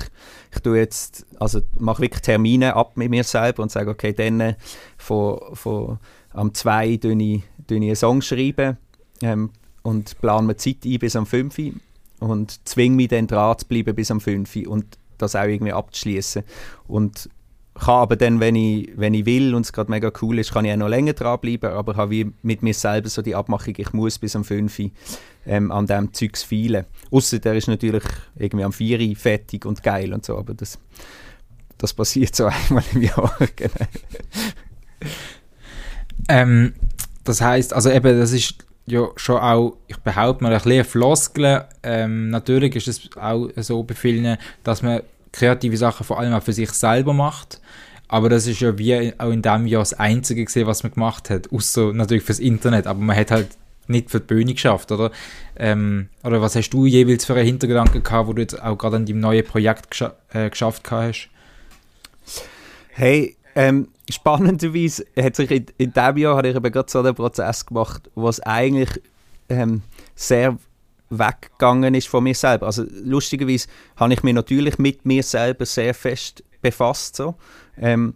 ich 0.54 0.60
tue 0.60 0.78
jetzt, 0.78 1.26
also 1.40 1.62
mache 1.80 2.02
wirklich 2.02 2.22
Termine 2.22 2.76
ab 2.76 2.98
mit 2.98 3.10
mir 3.10 3.24
selber 3.24 3.64
und 3.64 3.72
sage, 3.72 3.90
okay, 3.90 4.12
dann 4.12 4.56
von, 4.98 5.40
von 5.54 6.00
am 6.38 6.53
2 6.53 7.00
schreibe 7.01 7.24
ich, 7.24 7.44
ich 7.70 7.75
einen 7.75 7.96
Song 7.96 8.22
schreiben, 8.22 8.77
ähm, 9.22 9.50
und 9.88 10.20
plane 10.20 10.48
mir 10.48 10.58
Zeit 10.58 10.86
ein 10.86 11.00
bis 11.00 11.15
am 11.15 11.25
5 11.25 11.58
Uhr 11.60 11.74
und 12.20 12.67
zwinge 12.67 12.96
mich 12.96 13.08
dann 13.08 13.27
dran 13.27 13.58
zu 13.58 13.65
bleiben 13.67 13.96
bis 13.96 14.12
am 14.12 14.20
5 14.20 14.56
Uhr 14.56 14.67
und 14.67 14.98
das 15.17 15.36
auch 15.36 15.46
irgendwie 15.46 15.72
abzuschließen. 15.72 16.44
Und 16.88 17.29
kann 17.74 17.94
aber 17.96 18.15
dann, 18.15 18.39
wenn 18.39 18.56
ich, 18.56 18.91
wenn 18.96 19.13
ich 19.13 19.25
will 19.25 19.56
und 19.56 19.65
es 19.65 19.72
gerade 19.72 19.89
mega 19.89 20.12
cool 20.22 20.39
ist, 20.39 20.51
kann 20.51 20.65
ich 20.65 20.74
auch 20.74 20.77
noch 20.77 20.89
länger 20.89 21.13
dranbleiben, 21.13 21.72
aber 21.72 21.96
habe 21.96 22.12
wie 22.12 22.32
mit 22.41 22.63
mir 22.63 22.74
selber 22.74 23.08
so 23.08 23.22
die 23.22 23.36
Abmachung, 23.36 23.75
ich 23.77 23.94
muss 23.94 24.20
bis 24.20 24.36
am 24.36 24.44
5 24.44 24.79
Uhr 24.79 24.91
ähm, 25.46 25.72
an 25.72 25.86
diesem 25.86 26.13
Zeugs 26.13 26.44
feilen. 26.44 26.86
Ausser 27.10 27.39
der 27.39 27.56
ist 27.56 27.67
natürlich 27.67 28.03
irgendwie 28.36 28.65
am 28.65 28.74
4 28.74 29.00
Uhr 29.00 29.15
fertig 29.15 29.65
und 29.65 29.84
geil 29.84 30.12
und 30.13 30.25
so, 30.25 30.38
aber 30.38 30.53
das, 30.53 30.79
das 31.77 31.94
passiert 31.94 32.36
so 32.36 32.46
einmal 32.70 32.84
im 32.94 33.03
Jahr. 33.03 33.38
genau. 33.56 33.88
Ähm, 36.30 36.74
das 37.24 37.42
heißt, 37.42 37.74
also 37.74 37.90
eben, 37.90 38.20
das 38.20 38.32
ist 38.32 38.56
ja 38.86 39.10
schon 39.18 39.38
auch, 39.38 39.78
ich 39.88 39.98
behaupte 39.98 40.44
mal, 40.44 40.54
ein 40.54 40.62
bisschen 40.62 40.86
Floskel. 40.86 41.66
Ähm, 41.84 42.30
natürlich 42.30 42.76
ist 42.76 42.88
es 42.88 43.18
auch 43.18 43.50
so 43.58 43.84
bei 43.84 43.96
vielen, 43.96 44.38
dass 44.64 44.82
man 44.82 45.02
kreative 45.32 45.78
Sachen 45.78 46.06
vor 46.06 46.20
allem 46.20 46.34
auch 46.34 46.44
für 46.44 46.54
sich 46.54 46.72
selber 46.72 47.14
macht. 47.14 47.62
Aber 48.08 48.30
das 48.30 48.48
ist 48.48 48.62
ja 48.62 48.78
wie 48.78 49.14
auch 49.18 49.30
in 49.32 49.42
diesem 49.42 49.68
Jahr 49.68 49.82
das 49.82 49.94
Einzige 49.94 50.46
gesehen, 50.46 50.68
was 50.68 50.84
man 50.84 50.94
gemacht 50.94 51.30
hat. 51.30 51.52
Außer 51.52 51.92
natürlich 51.94 52.24
fürs 52.24 52.40
Internet. 52.40 52.88
Aber 52.88 53.02
man 53.02 53.18
hat 53.18 53.32
halt 53.32 53.50
nicht 53.88 54.10
für 54.10 54.20
die 54.20 54.28
Bühne 54.28 54.54
geschafft, 54.54 54.92
oder? 54.92 55.12
Ähm, 55.58 56.10
oder 56.24 56.42
was 56.42 56.56
hast 56.56 56.70
du 56.70 56.86
jeweils 56.86 57.26
für 57.26 57.36
einen 57.36 57.46
Hintergedanken 57.46 58.04
gehabt, 58.04 58.28
wo 58.28 58.34
du 58.34 58.42
jetzt 58.42 58.62
auch 58.62 58.78
gerade 58.78 58.98
an 58.98 59.06
deinem 59.06 59.20
neuen 59.20 59.46
Projekt 59.46 59.92
gescha 59.92 60.16
äh, 60.34 60.50
geschafft 60.50 60.90
hast? 60.92 61.30
Hey, 62.90 63.37
ähm, 63.58 63.88
spannenderweise 64.08 65.04
hat 65.20 65.36
sich 65.36 65.50
in, 65.50 65.66
in 65.80 65.92
diesem 65.92 66.18
Jahr 66.18 66.38
habe 66.38 66.48
ich 66.48 66.56
eben 66.56 66.72
gerade 66.72 66.92
so 66.92 67.00
einen 67.00 67.16
Prozess 67.16 67.66
gemacht, 67.66 68.08
was 68.14 68.40
eigentlich 68.42 69.02
ähm, 69.50 69.82
sehr 70.14 70.60
weggegangen 71.10 71.96
ist 71.96 72.08
von 72.08 72.24
mir 72.24 72.36
selber. 72.36 72.68
Also 72.68 72.86
lustigerweise 73.04 73.68
habe 73.96 74.14
ich 74.14 74.22
mich 74.22 74.36
natürlich 74.36 74.78
mit 74.78 75.08
mir 75.08 75.24
selber 75.24 75.66
sehr 75.66 75.96
fest 75.96 76.44
befasst 76.62 77.16
so. 77.16 77.34
Ähm, 77.78 78.14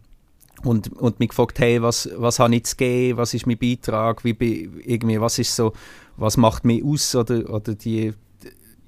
und, 0.64 0.94
und 0.94 1.20
mich 1.20 1.30
gefragt, 1.30 1.58
hey, 1.58 1.82
was, 1.82 2.08
was 2.18 2.38
habe 2.38 2.56
ich 2.56 2.66
zu 2.66 2.76
geben, 2.76 3.18
was 3.18 3.34
ist 3.34 3.48
mein 3.48 3.58
Beitrag, 3.58 4.24
wie 4.24 4.70
irgendwie, 4.86 5.20
was 5.20 5.40
ist 5.40 5.56
so, 5.56 5.74
was 6.18 6.38
macht 6.38 6.66
mich 6.66 6.84
aus 6.84 7.16
oder, 7.16 7.50
oder 7.50 7.74
die, 7.74 8.14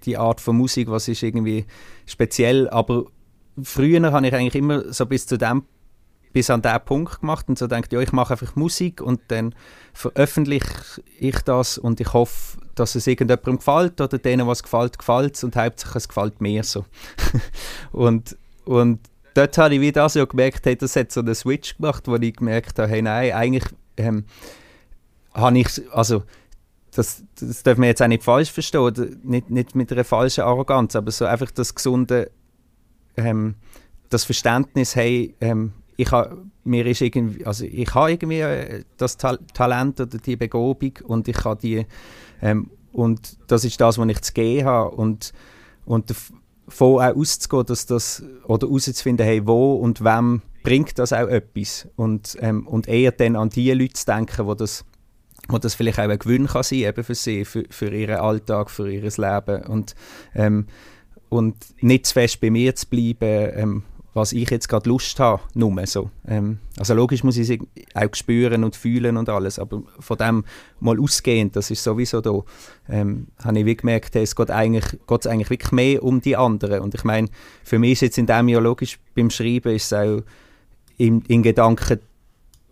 die 0.06 0.18
Art 0.18 0.40
von 0.40 0.56
Musik, 0.56 0.88
was 0.92 1.08
ist 1.08 1.24
irgendwie 1.24 1.66
speziell, 2.06 2.70
aber 2.70 3.06
früher 3.64 4.12
habe 4.12 4.28
ich 4.28 4.36
eigentlich 4.36 4.54
immer 4.54 4.94
so 4.94 5.08
bis 5.08 5.26
zu 5.26 5.40
dem 5.40 5.64
bis 6.34 6.50
an 6.50 6.62
diesen 6.62 6.80
Punkt 6.84 7.22
gemacht 7.22 7.48
und 7.48 7.58
so 7.58 7.68
denkt, 7.68 7.94
ja, 7.94 8.00
ich 8.00 8.12
mache 8.12 8.34
einfach 8.34 8.56
Musik 8.56 9.02
und 9.02 9.22
dann 9.30 9.54
veröffentliche 9.94 11.02
ich 11.20 11.40
das 11.42 11.78
und 11.78 12.02
ich 12.02 12.12
hoffe, 12.12 12.58
dass 12.76 12.96
es 12.96 13.06
irgendjemandem 13.06 13.58
gefällt 13.58 14.02
oder 14.02 14.18
denen, 14.18 14.48
was 14.48 14.64
gefällt, 14.64 14.98
gefällt 14.98 15.36
es 15.36 15.44
und 15.44 15.56
hauptsächlich 15.56 15.96
es 15.96 16.08
gefällt 16.08 16.42
mir 16.42 16.64
so. 16.64 16.86
und, 17.92 18.36
und 18.66 19.00
dort 19.36 19.58
habe 19.60 19.76
ich 19.76 19.82
wieder 19.82 20.02
das 20.02 20.16
ja 20.16 20.26
gemerkt, 20.26 20.66
hey, 20.66 20.76
das 20.76 20.96
hat 20.96 21.12
so 21.12 21.22
einen 21.22 21.36
Switch 21.36 21.78
gemacht, 21.78 22.08
wo 22.08 22.16
ich 22.16 22.36
gemerkt 22.36 22.80
habe, 22.80 22.90
hey, 22.90 23.04
nein, 23.04 23.32
eigentlich 23.34 23.66
ähm, 23.98 24.26
habe 25.34 25.60
ich, 25.60 25.82
also 25.92 26.24
das, 26.96 27.24
das 27.40 27.64
darf 27.64 27.78
man 27.78 27.88
jetzt 27.88 28.02
auch 28.02 28.08
nicht 28.08 28.24
falsch 28.24 28.52
verstehen, 28.52 29.20
nicht, 29.24 29.50
nicht 29.52 29.76
mit 29.76 29.92
einer 29.92 30.04
falschen 30.04 30.42
Arroganz, 30.42 30.96
aber 30.96 31.12
so 31.12 31.26
einfach 31.26 31.52
das 31.52 31.76
gesunde, 31.76 32.32
ähm, 33.18 33.56
das 34.10 34.24
Verständnis, 34.24 34.96
hey, 34.96 35.36
ähm, 35.42 35.74
ich 35.98 36.12
habe 36.12 36.46
mir 36.64 36.86
ist 36.86 37.02
irgendwie, 37.02 37.46
also 37.46 37.66
ich 37.66 37.94
habe 37.94 38.12
irgendwie 38.12 38.40
äh, 38.40 38.84
das 38.98 39.18
Ta 39.18 39.38
Talent 39.54 40.00
oder 40.00 40.18
die 40.18 40.36
Begabung 40.36 40.94
und 41.04 41.28
ich 41.28 41.44
habe 41.44 41.60
die 41.60 41.86
ähm, 42.42 42.70
und 42.92 43.38
das 43.48 43.66
ist 43.66 43.80
das, 43.82 43.98
was 43.98 44.08
ich 44.08 44.22
zu 44.22 44.34
geben 44.34 44.66
habe 44.66 44.96
und 44.96 45.34
und 45.86 46.10
davon 46.10 47.02
auch 47.02 47.16
auszugehen, 47.16 47.66
dass 47.66 47.86
das 47.86 48.24
oder 48.46 48.68
herauszufinden, 48.68 49.26
hey, 49.26 49.46
wo 49.46 49.76
und 49.76 50.04
wem 50.04 50.42
bringt 50.64 50.98
das 50.98 51.14
auch 51.14 51.28
etwas? 51.28 51.88
Und 51.96 52.38
ähm, 52.40 52.66
und 52.68 52.88
eher 52.88 53.12
dann 53.12 53.36
an 53.36 53.50
die 53.50 53.72
Leute 53.72 53.94
zu 53.94 54.06
denken, 54.06 54.46
wo 54.46 54.54
das 54.54 54.86
wo 55.50 55.58
das 55.58 55.76
vielleicht 55.76 56.00
auch 56.00 56.08
ein 56.08 56.20
Gewinn 56.20 56.48
kann 56.48 56.64
sein 56.64 56.80
eben 56.80 57.04
für 57.04 57.16
sie, 57.16 57.44
für, 57.44 57.66
für 57.70 57.94
ihren 57.94 58.16
Alltag, 58.16 58.70
für 58.70 58.90
ihr 58.90 59.02
Leben. 59.02 59.64
Und 59.66 59.94
ähm, 60.34 60.68
und 61.30 61.56
nicht 61.82 62.06
zu 62.06 62.14
fest 62.14 62.40
bei 62.40 62.50
mir 62.50 62.76
zu 62.76 62.88
bleiben, 62.88 63.52
ähm, 63.56 63.84
was 64.14 64.32
ich 64.32 64.50
jetzt 64.50 64.70
gerade 64.70 64.90
Lust 64.90 65.20
habe, 65.20 65.42
nur 65.56 65.86
so. 65.88 66.10
Ähm, 66.28 66.60
also 66.78 66.94
logisch 66.94 67.24
muss 67.24 67.38
ich 67.38 67.50
es 67.50 67.60
auch 67.96 68.14
spüren 68.14 68.64
und 68.64 68.76
fühlen 68.76 69.18
und 69.18 69.30
alles, 69.30 69.60
aber 69.60 69.82
von 70.00 70.18
dem 70.18 70.46
mal 70.80 71.00
ausgehend, 71.00 71.56
das 71.56 71.72
ist 71.72 71.84
sowieso 71.84 72.22
da, 72.22 72.42
ähm, 72.90 73.28
habe 73.44 73.60
ich 73.60 73.66
wie 73.66 73.76
gemerkt, 73.76 74.16
es 74.16 74.36
geht 74.36 74.52
eigentlich, 74.52 74.86
geht 75.08 75.28
eigentlich 75.28 75.50
wirklich 75.50 75.72
mehr 75.72 76.04
um 76.04 76.22
die 76.22 76.36
anderen 76.36 76.82
und 76.82 76.94
ich 76.94 77.04
meine, 77.04 77.30
für 77.64 77.80
mich 77.80 77.94
ist 77.94 78.02
jetzt 78.02 78.18
in 78.18 78.28
dem 78.28 78.50
Jahr 78.50 78.62
logisch, 78.62 79.00
beim 79.16 79.30
Schreiben 79.30 79.76
ist 79.76 79.92
es 79.92 79.94
auch 79.94 80.22
in, 80.98 81.22
in 81.22 81.42
Gedanken 81.42 82.00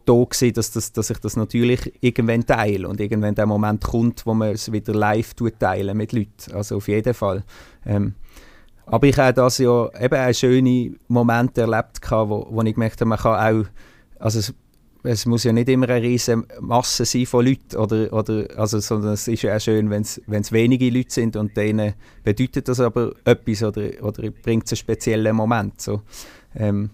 da 0.05 0.13
gewesen, 0.13 0.53
dass, 0.53 0.71
das, 0.71 0.91
dass 0.93 1.09
ich 1.09 1.19
das 1.19 1.35
natürlich 1.35 1.93
irgendwann 2.01 2.45
teile 2.45 2.87
und 2.87 2.99
irgendwann 2.99 3.35
der 3.35 3.45
Moment 3.45 3.83
kommt, 3.83 4.25
wo 4.25 4.33
man 4.33 4.49
es 4.49 4.71
wieder 4.71 4.93
live 4.93 5.33
teilen 5.59 5.97
mit 5.97 6.11
Leuten, 6.11 6.53
also 6.53 6.77
auf 6.77 6.87
jeden 6.87 7.13
Fall. 7.13 7.43
Ähm, 7.85 8.15
aber 8.85 9.07
ich 9.07 9.17
habe 9.17 9.33
das 9.33 9.57
ja 9.57 9.89
eben 9.99 10.15
einen 10.15 10.33
schönen 10.33 10.99
Moment 11.07 11.57
erlebt, 11.57 11.99
wo, 12.09 12.47
wo 12.49 12.61
ich 12.63 12.73
gemerkt 12.73 12.99
habe, 13.01 13.09
man 13.09 13.19
kann 13.19 13.35
auch, 13.35 13.65
also 14.19 14.39
es, 14.39 14.53
es 15.03 15.25
muss 15.25 15.43
ja 15.43 15.51
nicht 15.51 15.69
immer 15.69 15.89
eine 15.89 16.03
riesige 16.03 16.45
Masse 16.59 17.05
sein 17.05 17.25
von 17.25 17.45
Leuten, 17.45 17.75
oder, 17.77 18.11
oder, 18.13 18.47
also, 18.57 18.79
sondern 18.79 19.13
es 19.13 19.27
ist 19.27 19.41
ja 19.41 19.55
auch 19.55 19.61
schön, 19.61 19.89
wenn 19.89 20.01
es 20.01 20.51
wenige 20.51 20.89
Leute 20.89 21.11
sind 21.11 21.35
und 21.35 21.55
denen 21.57 21.93
bedeutet 22.23 22.67
das 22.67 22.79
aber 22.79 23.13
etwas 23.25 23.63
oder, 23.63 23.89
oder 24.01 24.29
bringt 24.29 24.65
es 24.65 24.71
einen 24.71 24.77
speziellen 24.77 25.35
Moment. 25.35 25.81
So. 25.81 26.01
Ähm, 26.55 26.89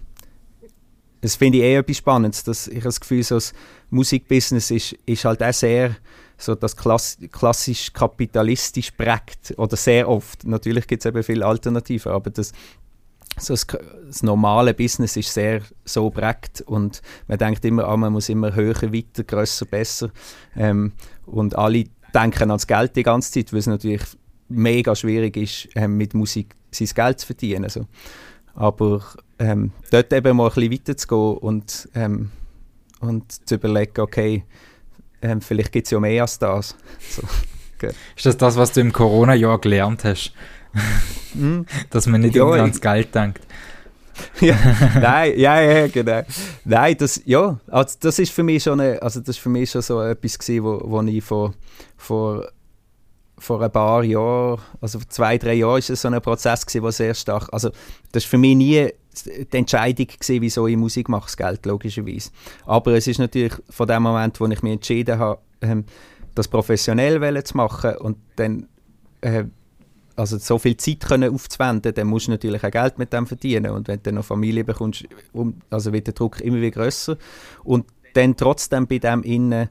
das 1.20 1.34
finde 1.34 1.58
ich 1.58 1.64
eh 1.64 1.76
etwas 1.76 1.96
Spannendes, 1.96 2.44
dass 2.44 2.68
ich 2.68 2.82
das 2.82 3.00
Gefühl, 3.00 3.22
so 3.22 3.36
das 3.36 3.52
Musikbusiness 3.90 4.70
ist, 4.70 4.96
ist 5.04 5.24
halt 5.24 5.42
auch 5.42 5.52
sehr 5.52 5.96
so 6.38 6.54
das 6.54 6.76
klass 6.76 7.18
klassisch 7.32 7.92
kapitalistisch 7.92 8.92
prägt 8.92 9.54
oder 9.58 9.76
sehr 9.76 10.08
oft. 10.08 10.44
Natürlich 10.44 10.86
gibt 10.86 11.04
es 11.04 11.06
eben 11.06 11.22
viele 11.22 11.44
Alternativen, 11.44 12.12
aber 12.12 12.30
das, 12.30 12.52
so 13.38 13.52
das, 13.52 13.66
das, 13.66 14.22
normale 14.22 14.72
Business 14.72 15.16
ist 15.16 15.34
sehr 15.34 15.62
so 15.84 16.10
prägt 16.10 16.62
und 16.62 17.02
man 17.26 17.38
denkt 17.38 17.64
immer, 17.64 17.84
ah, 17.84 17.96
man 17.96 18.12
muss 18.12 18.28
immer 18.28 18.54
höher, 18.54 18.92
weiter, 18.92 19.24
grösser, 19.24 19.66
besser 19.66 20.10
ähm, 20.56 20.92
und 21.26 21.56
alle 21.58 21.84
denken 22.14 22.50
ans 22.50 22.66
Geld 22.66 22.96
die 22.96 23.02
ganze 23.02 23.32
Zeit, 23.32 23.52
weil 23.52 23.60
es 23.60 23.66
natürlich 23.66 24.02
mega 24.48 24.94
schwierig 24.94 25.36
ist, 25.36 25.68
ähm, 25.74 25.96
mit 25.96 26.14
Musik 26.14 26.54
sein 26.70 26.88
Geld 26.94 27.20
zu 27.20 27.26
verdienen. 27.26 27.64
Also. 27.64 27.86
Aber 28.54 29.02
ähm, 29.38 29.72
dort 29.90 30.12
eben 30.12 30.36
mal 30.36 30.48
ein 30.48 30.54
bisschen 30.54 30.72
weiterzugehen 30.72 31.38
und, 31.38 31.88
ähm, 31.94 32.30
und 33.00 33.48
zu 33.48 33.56
überlegen, 33.56 34.00
okay, 34.00 34.44
ähm, 35.22 35.40
vielleicht 35.40 35.72
gibt 35.72 35.86
es 35.86 35.90
ja 35.90 36.00
mehr 36.00 36.22
als 36.22 36.38
das. 36.38 36.76
So, 37.10 37.22
okay. 37.76 37.94
Ist 38.16 38.26
das 38.26 38.36
das, 38.36 38.56
was 38.56 38.72
du 38.72 38.80
im 38.80 38.92
Corona-Jahr 38.92 39.60
gelernt 39.60 40.04
hast? 40.04 40.32
mm. 41.34 41.60
Dass 41.90 42.06
man 42.06 42.20
nicht 42.20 42.34
ja, 42.34 42.42
immer 42.42 42.54
ans 42.54 42.80
Geld 42.80 43.14
denkt. 43.14 43.40
ja, 44.40 44.56
nein, 45.00 45.38
ja, 45.38 45.60
ja, 45.60 45.86
genau. 45.88 46.22
Nein, 46.64 46.96
das, 46.98 47.22
ja, 47.24 47.58
also 47.68 47.96
das 48.00 48.18
ist 48.18 48.32
für 48.32 48.42
mich 48.42 48.62
schon, 48.62 48.80
eine, 48.80 49.00
also 49.00 49.20
das 49.20 49.30
ist 49.30 49.38
für 49.38 49.48
mich 49.48 49.70
schon 49.70 49.82
so 49.82 50.02
etwas 50.02 50.38
gewesen, 50.38 50.64
wo, 50.64 50.80
wo 50.84 51.02
ich 51.02 51.22
vor, 51.22 51.54
vor, 51.96 52.48
vor 53.38 53.62
ein 53.62 53.70
paar 53.70 54.02
Jahren, 54.02 54.60
also 54.80 54.98
vor 54.98 55.08
zwei, 55.08 55.38
drei 55.38 55.54
Jahren 55.54 55.78
ist 55.78 55.90
es 55.90 56.02
so 56.02 56.08
ein 56.08 56.20
Prozess 56.20 56.66
gewesen, 56.66 56.82
wo 56.82 56.90
sehr 56.90 57.14
stark, 57.14 57.48
also 57.52 57.70
das 58.12 58.24
ist 58.24 58.30
für 58.30 58.38
mich 58.38 58.56
nie 58.56 58.90
die 59.26 59.56
Entscheidung 59.56 60.06
gewesen, 60.06 60.42
wieso 60.42 60.66
ich 60.66 60.76
Musik 60.76 61.08
mache, 61.08 61.26
das 61.26 61.36
Geld, 61.36 61.66
logischerweise. 61.66 62.30
Aber 62.66 62.92
es 62.94 63.06
ist 63.06 63.18
natürlich 63.18 63.54
von 63.70 63.86
dem 63.86 64.02
Moment, 64.02 64.40
wo 64.40 64.46
ich 64.46 64.62
mich 64.62 64.72
entschieden 64.72 65.18
habe, 65.18 65.40
ähm, 65.60 65.84
das 66.34 66.48
professionell 66.48 67.44
zu 67.44 67.56
machen 67.56 67.96
und 67.96 68.16
dann 68.36 68.68
äh, 69.20 69.44
also 70.18 70.36
so 70.38 70.58
viel 70.58 70.76
Zeit 70.76 71.00
können 71.00 71.32
aufzuwenden, 71.32 71.94
dann 71.94 72.08
musst 72.08 72.26
du 72.26 72.32
natürlich 72.32 72.64
auch 72.64 72.70
Geld 72.70 72.98
mit 72.98 73.12
dem 73.12 73.26
verdienen 73.26 73.70
und 73.70 73.86
wenn 73.86 74.02
du 74.02 74.12
noch 74.12 74.24
Familie 74.24 74.64
bekommst, 74.64 75.04
also 75.70 75.92
wird 75.92 76.08
der 76.08 76.14
Druck 76.14 76.40
immer 76.40 76.56
wieder 76.56 76.72
größer 76.72 77.16
und 77.62 77.86
dann 78.14 78.36
trotzdem 78.36 78.86
bei 78.88 78.98
dem 78.98 79.22
innen 79.22 79.68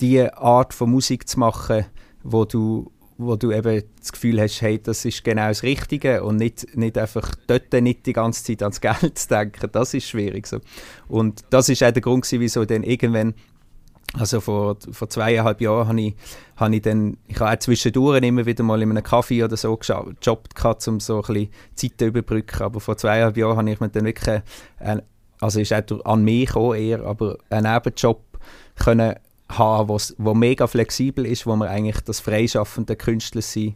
die 0.00 0.22
Art 0.22 0.72
von 0.72 0.90
Musik 0.90 1.28
zu 1.28 1.38
machen, 1.38 1.84
wo 2.22 2.44
du 2.46 2.90
wo 3.24 3.36
du 3.36 3.52
eben 3.52 3.82
das 3.98 4.12
Gefühl 4.12 4.40
hast, 4.40 4.60
hey, 4.62 4.80
das 4.82 5.04
ist 5.04 5.24
genau 5.24 5.48
das 5.48 5.62
Richtige 5.62 6.22
und 6.24 6.36
nicht, 6.36 6.76
nicht 6.76 6.98
einfach 6.98 7.34
dort 7.46 7.72
nicht 7.72 8.06
die 8.06 8.12
ganze 8.12 8.44
Zeit 8.44 8.62
ans 8.62 8.80
Geld 8.80 9.18
zu 9.18 9.28
denken, 9.28 9.68
das 9.72 9.94
ist 9.94 10.08
schwierig. 10.08 10.46
So. 10.46 10.60
Und 11.08 11.42
das 11.50 11.68
ist 11.68 11.82
auch 11.82 11.90
der 11.90 12.02
Grund, 12.02 12.24
gewesen, 12.24 12.40
wieso 12.40 12.64
dann 12.64 12.82
irgendwann, 12.82 13.34
also 14.14 14.40
vor, 14.40 14.76
vor 14.90 15.08
zweieinhalb 15.08 15.60
Jahren 15.60 15.88
habe 15.88 16.00
ich, 16.00 16.14
habe 16.56 16.76
ich 16.76 16.82
dann, 16.82 17.16
ich 17.28 17.40
habe 17.40 17.52
auch 17.52 17.58
zwischendurch 17.58 18.22
immer 18.22 18.44
wieder 18.44 18.62
mal 18.62 18.82
in 18.82 18.90
einem 18.90 19.02
Kaffee 19.02 19.42
oder 19.42 19.56
so 19.56 19.76
gejobbt, 19.76 20.88
um 20.88 21.00
so 21.00 21.16
ein 21.16 21.22
bisschen 21.22 21.50
Zeit 21.74 21.92
zu 21.98 22.06
überbrücken, 22.06 22.62
aber 22.62 22.80
vor 22.80 22.96
zweieinhalb 22.96 23.36
Jahren 23.36 23.56
habe 23.56 23.70
ich 23.70 23.80
mir 23.80 23.88
dann 23.88 24.04
wirklich, 24.04 24.42
äh, 24.80 24.98
also 25.40 25.60
ist 25.60 25.72
auch 25.72 26.04
an 26.04 26.24
mich 26.24 26.46
gekommen 26.46 26.78
eher, 26.78 27.02
aber 27.04 27.38
einen 27.50 27.72
Nebenjob 27.72 28.22
können 28.76 29.16
haben, 29.58 29.88
wo's, 29.88 30.14
wo 30.18 30.34
mega 30.34 30.66
flexibel 30.66 31.26
ist, 31.26 31.46
wo 31.46 31.56
man 31.56 31.68
eigentlich 31.68 32.00
das 32.00 32.20
freischaffende 32.20 32.96
Künstler 32.96 33.42
sein 33.42 33.74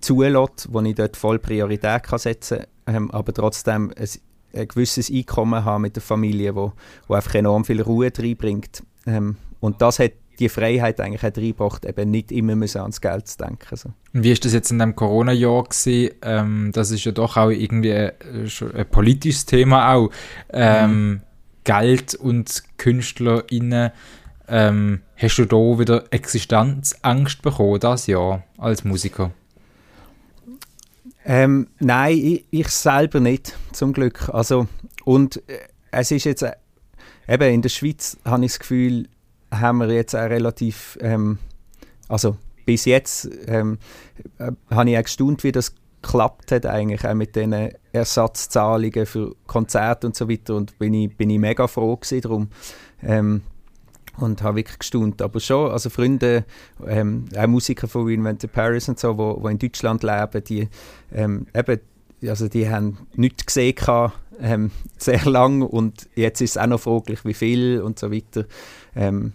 zulässt, 0.00 0.68
wo 0.70 0.80
ich 0.80 0.94
dort 0.94 1.16
voll 1.16 1.38
Priorität 1.38 2.02
kann 2.02 2.18
setzen 2.18 2.64
kann, 2.84 2.94
ähm, 2.94 3.10
aber 3.12 3.32
trotzdem 3.32 3.92
ein, 3.96 4.08
ein, 4.54 4.68
gewisses 4.68 5.10
Einkommen 5.10 5.64
haben 5.64 5.82
mit 5.82 5.96
der 5.96 6.02
Familie, 6.02 6.54
wo, 6.54 6.72
wo 7.06 7.14
einfach 7.14 7.34
enorm 7.34 7.64
viel 7.64 7.80
Ruhe 7.80 8.10
reinbringt. 8.16 8.82
Ähm, 9.06 9.36
und 9.60 9.80
das 9.80 9.98
hat 9.98 10.12
die 10.38 10.48
Freiheit 10.48 11.00
eigentlich 11.00 11.22
hat 11.22 11.38
reingebracht, 11.38 11.84
eben 11.84 12.10
nicht 12.10 12.32
immer 12.32 12.56
müssen 12.56 12.80
ans 12.80 13.00
Geld 13.00 13.28
zu 13.28 13.38
denken. 13.38 13.76
So. 13.76 13.90
Und 14.12 14.24
wie 14.24 14.32
ist 14.32 14.44
das 14.44 14.52
jetzt 14.52 14.70
in 14.70 14.78
dem 14.78 14.96
Corona-Jahr 14.96 15.64
gewesen? 15.64 16.14
Ähm, 16.22 16.70
das 16.72 16.90
ist 16.90 17.04
ja 17.04 17.12
doch 17.12 17.36
auch 17.36 17.50
irgendwie 17.50 17.92
ein, 17.92 18.12
ein 18.74 18.86
politisches 18.90 19.46
Thema 19.46 19.94
auch. 19.94 20.10
Ähm, 20.50 21.08
mhm. 21.08 21.20
Geld 21.64 22.14
und 22.14 22.62
KünstlerInnen 22.76 23.92
ähm, 24.48 25.00
hast 25.22 25.36
du 25.36 25.44
da 25.44 25.56
wieder 25.56 26.04
Existenzangst 26.10 27.42
bekommen, 27.42 27.78
das 27.78 28.08
Jahr, 28.08 28.42
als 28.58 28.84
Musiker? 28.84 29.30
Ähm, 31.24 31.68
nein, 31.78 32.18
ich, 32.18 32.44
ich, 32.50 32.68
selber 32.68 33.20
nicht, 33.20 33.56
zum 33.72 33.92
Glück. 33.92 34.28
Also, 34.30 34.66
und 35.04 35.36
äh, 35.48 35.58
es 35.92 36.10
ist 36.10 36.24
jetzt, 36.24 36.42
äh, 36.42 36.52
eben 37.28 37.54
in 37.54 37.62
der 37.62 37.68
Schweiz 37.68 38.18
habe 38.24 38.44
ich 38.44 38.52
das 38.52 38.58
Gefühl, 38.58 39.08
haben 39.52 39.78
wir 39.78 39.90
jetzt 39.92 40.16
auch 40.16 40.28
relativ, 40.28 40.98
ähm, 41.00 41.38
also 42.08 42.36
bis 42.64 42.84
jetzt 42.84 43.30
ähm, 43.46 43.78
äh, 44.38 44.50
habe 44.70 44.90
ich 44.90 44.98
auch 44.98 45.04
gestaunt, 45.04 45.44
wie 45.44 45.52
das 45.52 45.74
geklappt 46.02 46.50
hat 46.50 46.66
eigentlich 46.66 47.06
auch 47.06 47.14
mit 47.14 47.36
den 47.36 47.70
Ersatzzahlungen 47.92 49.06
für 49.06 49.36
Konzerte 49.46 50.08
und 50.08 50.16
so 50.16 50.28
weiter 50.28 50.56
und 50.56 50.76
bin 50.80 50.94
ich, 50.94 51.16
bin 51.16 51.30
ich 51.30 51.38
mega 51.38 51.68
froh 51.68 51.96
gewesen 51.96 52.20
darum. 52.20 52.48
Ähm, 53.04 53.42
und 54.18 54.42
habe 54.42 54.56
wirklich 54.56 54.78
gestaunt. 54.78 55.22
Aber 55.22 55.40
schon, 55.40 55.70
also 55.70 55.90
Freunde, 55.90 56.44
ähm, 56.86 57.26
auch 57.36 57.46
Musiker 57.46 57.88
von 57.88 58.06
Reinvented 58.06 58.52
Paris 58.52 58.88
und 58.88 58.98
so, 58.98 59.16
wo 59.16 59.48
in 59.48 59.58
Deutschland 59.58 60.02
leben, 60.02 60.44
die 60.44 60.68
ähm, 61.12 61.46
eben, 61.54 61.80
also 62.26 62.48
die 62.48 62.68
haben 62.68 62.98
nichts 63.14 63.46
gesehen 63.46 63.74
gehabt, 63.74 64.18
ähm, 64.40 64.70
sehr 64.96 65.24
lang 65.24 65.62
und 65.62 66.08
jetzt 66.14 66.40
ist 66.40 66.52
es 66.52 66.58
auch 66.58 66.66
noch 66.66 66.80
fraglich, 66.80 67.24
wie 67.24 67.34
viel 67.34 67.80
und 67.80 67.98
so 67.98 68.12
weiter. 68.12 68.44
Ähm, 68.94 69.32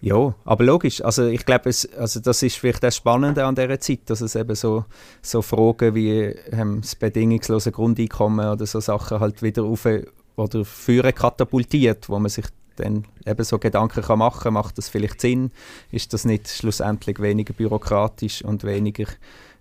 ja, 0.00 0.32
aber 0.44 0.64
logisch. 0.64 1.04
Also 1.04 1.26
ich 1.26 1.44
glaube, 1.44 1.70
also 1.96 2.20
das 2.20 2.42
ist 2.42 2.56
vielleicht 2.56 2.84
das 2.84 2.96
Spannende 2.96 3.44
an 3.44 3.56
dieser 3.56 3.80
Zeit, 3.80 4.00
dass 4.06 4.20
es 4.20 4.36
eben 4.36 4.54
so, 4.54 4.84
so 5.22 5.42
Fragen 5.42 5.94
wie 5.94 6.34
ähm, 6.52 6.82
das 6.82 6.94
bedingungslose 6.94 7.72
Grundeinkommen 7.72 8.48
oder 8.48 8.64
so 8.64 8.78
Sachen 8.78 9.18
halt 9.18 9.42
wieder 9.42 9.64
auf 9.64 9.88
oder 10.36 10.64
führen 10.64 11.14
katapultiert, 11.14 12.08
wo 12.08 12.18
man 12.20 12.28
sich 12.28 12.46
dann 12.78 13.04
eben 13.26 13.44
so 13.44 13.58
Gedanken 13.58 14.02
kann 14.02 14.18
machen 14.18 14.54
macht 14.54 14.78
das 14.78 14.88
vielleicht 14.88 15.20
Sinn? 15.20 15.50
Ist 15.90 16.12
das 16.12 16.24
nicht 16.24 16.48
schlussendlich 16.48 17.20
weniger 17.20 17.54
bürokratisch 17.54 18.42
und 18.42 18.64
weniger 18.64 19.06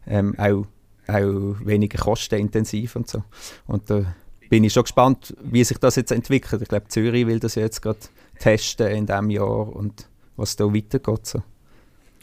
ähm, 0.07 0.35
auch, 0.37 0.65
auch 1.07 1.55
weniger 1.63 1.97
kostenintensiv 1.97 2.95
und 2.95 3.09
so? 3.09 3.23
Und 3.65 3.89
da 3.89 4.15
bin 4.49 4.63
ich 4.63 4.73
schon 4.73 4.83
gespannt, 4.83 5.35
wie 5.41 5.63
sich 5.63 5.77
das 5.77 5.95
jetzt 5.95 6.11
entwickelt. 6.11 6.61
Ich 6.61 6.69
glaube, 6.69 6.87
Zürich 6.87 7.27
will 7.27 7.39
das 7.39 7.55
jetzt 7.55 7.81
gerade 7.81 7.99
testen 8.39 8.87
in 8.87 9.05
diesem 9.05 9.29
Jahr 9.29 9.75
und 9.75 10.07
was 10.35 10.55
da 10.55 10.65
weitergeht. 10.65 11.25
So. 11.25 11.43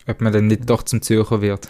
Ob 0.06 0.20
man 0.20 0.32
dann 0.32 0.46
nicht 0.46 0.68
doch 0.68 0.82
zum 0.82 1.02
Zürcher 1.02 1.40
wird. 1.40 1.68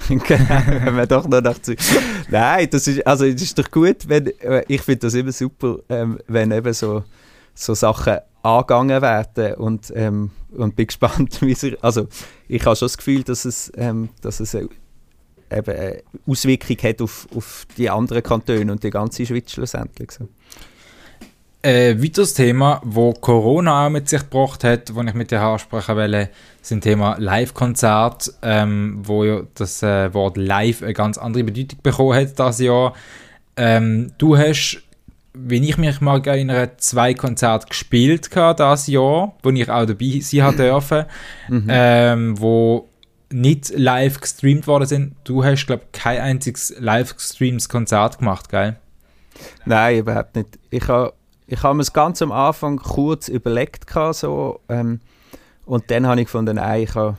genau, 0.08 0.62
wenn 0.66 0.94
man 0.94 1.08
doch 1.08 1.28
noch 1.28 1.42
nach 1.42 1.60
Zürich. 1.60 1.80
Nein, 2.28 2.68
das 2.70 2.86
ist, 2.86 3.06
also, 3.06 3.30
das 3.30 3.42
ist 3.42 3.58
doch 3.58 3.70
gut, 3.70 4.08
wenn, 4.08 4.26
äh, 4.40 4.64
ich 4.68 4.82
finde 4.82 5.00
das 5.00 5.14
immer 5.14 5.32
super, 5.32 5.78
ähm, 5.88 6.18
wenn 6.26 6.52
eben 6.52 6.72
so, 6.72 7.04
so 7.54 7.74
Sachen 7.74 8.18
angegangen 8.42 9.02
werden 9.02 9.54
und, 9.54 9.92
ähm, 9.94 10.30
und 10.50 10.76
bin 10.76 10.86
gespannt, 10.88 11.40
wie 11.42 11.54
sich, 11.54 11.82
also 11.82 12.08
ich 12.48 12.64
habe 12.64 12.76
schon 12.76 12.86
das 12.86 12.96
Gefühl, 12.96 13.22
dass 13.22 13.44
es, 13.44 13.72
ähm, 13.76 14.10
dass 14.22 14.40
es 14.40 14.54
eben 14.54 14.70
eine 15.50 16.02
Auswirkung 16.26 16.76
hat 16.82 17.02
auf, 17.02 17.26
auf 17.34 17.66
die 17.76 17.90
anderen 17.90 18.22
Kantone 18.22 18.70
und 18.70 18.82
die 18.82 18.90
ganze 18.90 19.26
Schweiz 19.26 19.52
schlussendlich. 19.52 20.12
So. 20.12 20.28
Ein 21.62 22.02
weiteres 22.02 22.32
Thema, 22.32 22.80
wo 22.84 23.12
Corona 23.12 23.86
auch 23.86 23.90
mit 23.90 24.08
sich 24.08 24.20
gebracht 24.22 24.64
hat, 24.64 24.94
wo 24.94 25.02
ich 25.02 25.12
mit 25.12 25.30
dir 25.30 25.42
ansprechen 25.42 25.96
will, 25.96 26.30
sind 26.62 26.82
Thema 26.82 27.16
Live-Konzert, 27.18 28.32
ähm, 28.40 29.00
wo 29.02 29.24
ja 29.24 29.42
das 29.54 29.82
äh, 29.82 30.14
Wort 30.14 30.38
Live 30.38 30.82
eine 30.82 30.94
ganz 30.94 31.18
andere 31.18 31.44
Bedeutung 31.44 31.80
bekommen 31.82 32.14
hat 32.14 32.38
das 32.38 32.60
Jahr. 32.60 32.94
Ähm, 33.56 34.12
du 34.16 34.38
hast 34.38 34.82
wenn 35.32 35.62
ich 35.62 35.78
mich 35.78 36.00
mal 36.00 36.26
erinnere, 36.26 36.76
zwei 36.78 37.14
Konzerte 37.14 37.68
gespielt 37.68 38.30
das 38.34 38.86
Jahr, 38.86 39.34
wo 39.42 39.50
ich 39.50 39.70
auch 39.70 39.86
dabei 39.86 40.20
sein 40.20 40.56
durfte, 40.56 41.06
mhm. 41.48 41.66
ähm, 41.68 42.40
wo 42.40 42.88
nicht 43.32 43.70
live 43.76 44.20
gestreamt 44.20 44.66
worden 44.66 44.86
sind. 44.86 45.14
Du 45.24 45.44
hast, 45.44 45.66
glaube 45.66 45.84
ich, 45.84 46.00
kein 46.00 46.20
einziges 46.20 46.74
live 46.78 47.16
gestreamtes 47.16 47.68
Konzert 47.68 48.18
gemacht, 48.18 48.48
gell? 48.48 48.76
Nein, 49.64 49.98
überhaupt 49.98 50.34
nicht. 50.34 50.58
Ich 50.70 50.88
habe 50.88 51.12
ich 51.46 51.62
hab 51.62 51.74
mir 51.74 51.82
es 51.82 51.92
ganz 51.92 52.22
am 52.22 52.32
Anfang 52.32 52.76
kurz 52.76 53.28
überlegt, 53.28 53.86
so, 54.12 54.60
ähm, 54.68 55.00
und 55.64 55.90
dann 55.90 56.06
habe 56.06 56.20
ich 56.20 56.26
gefunden, 56.26 56.56
nein, 56.56 56.82
ich 56.82 56.94
habe 56.94 57.16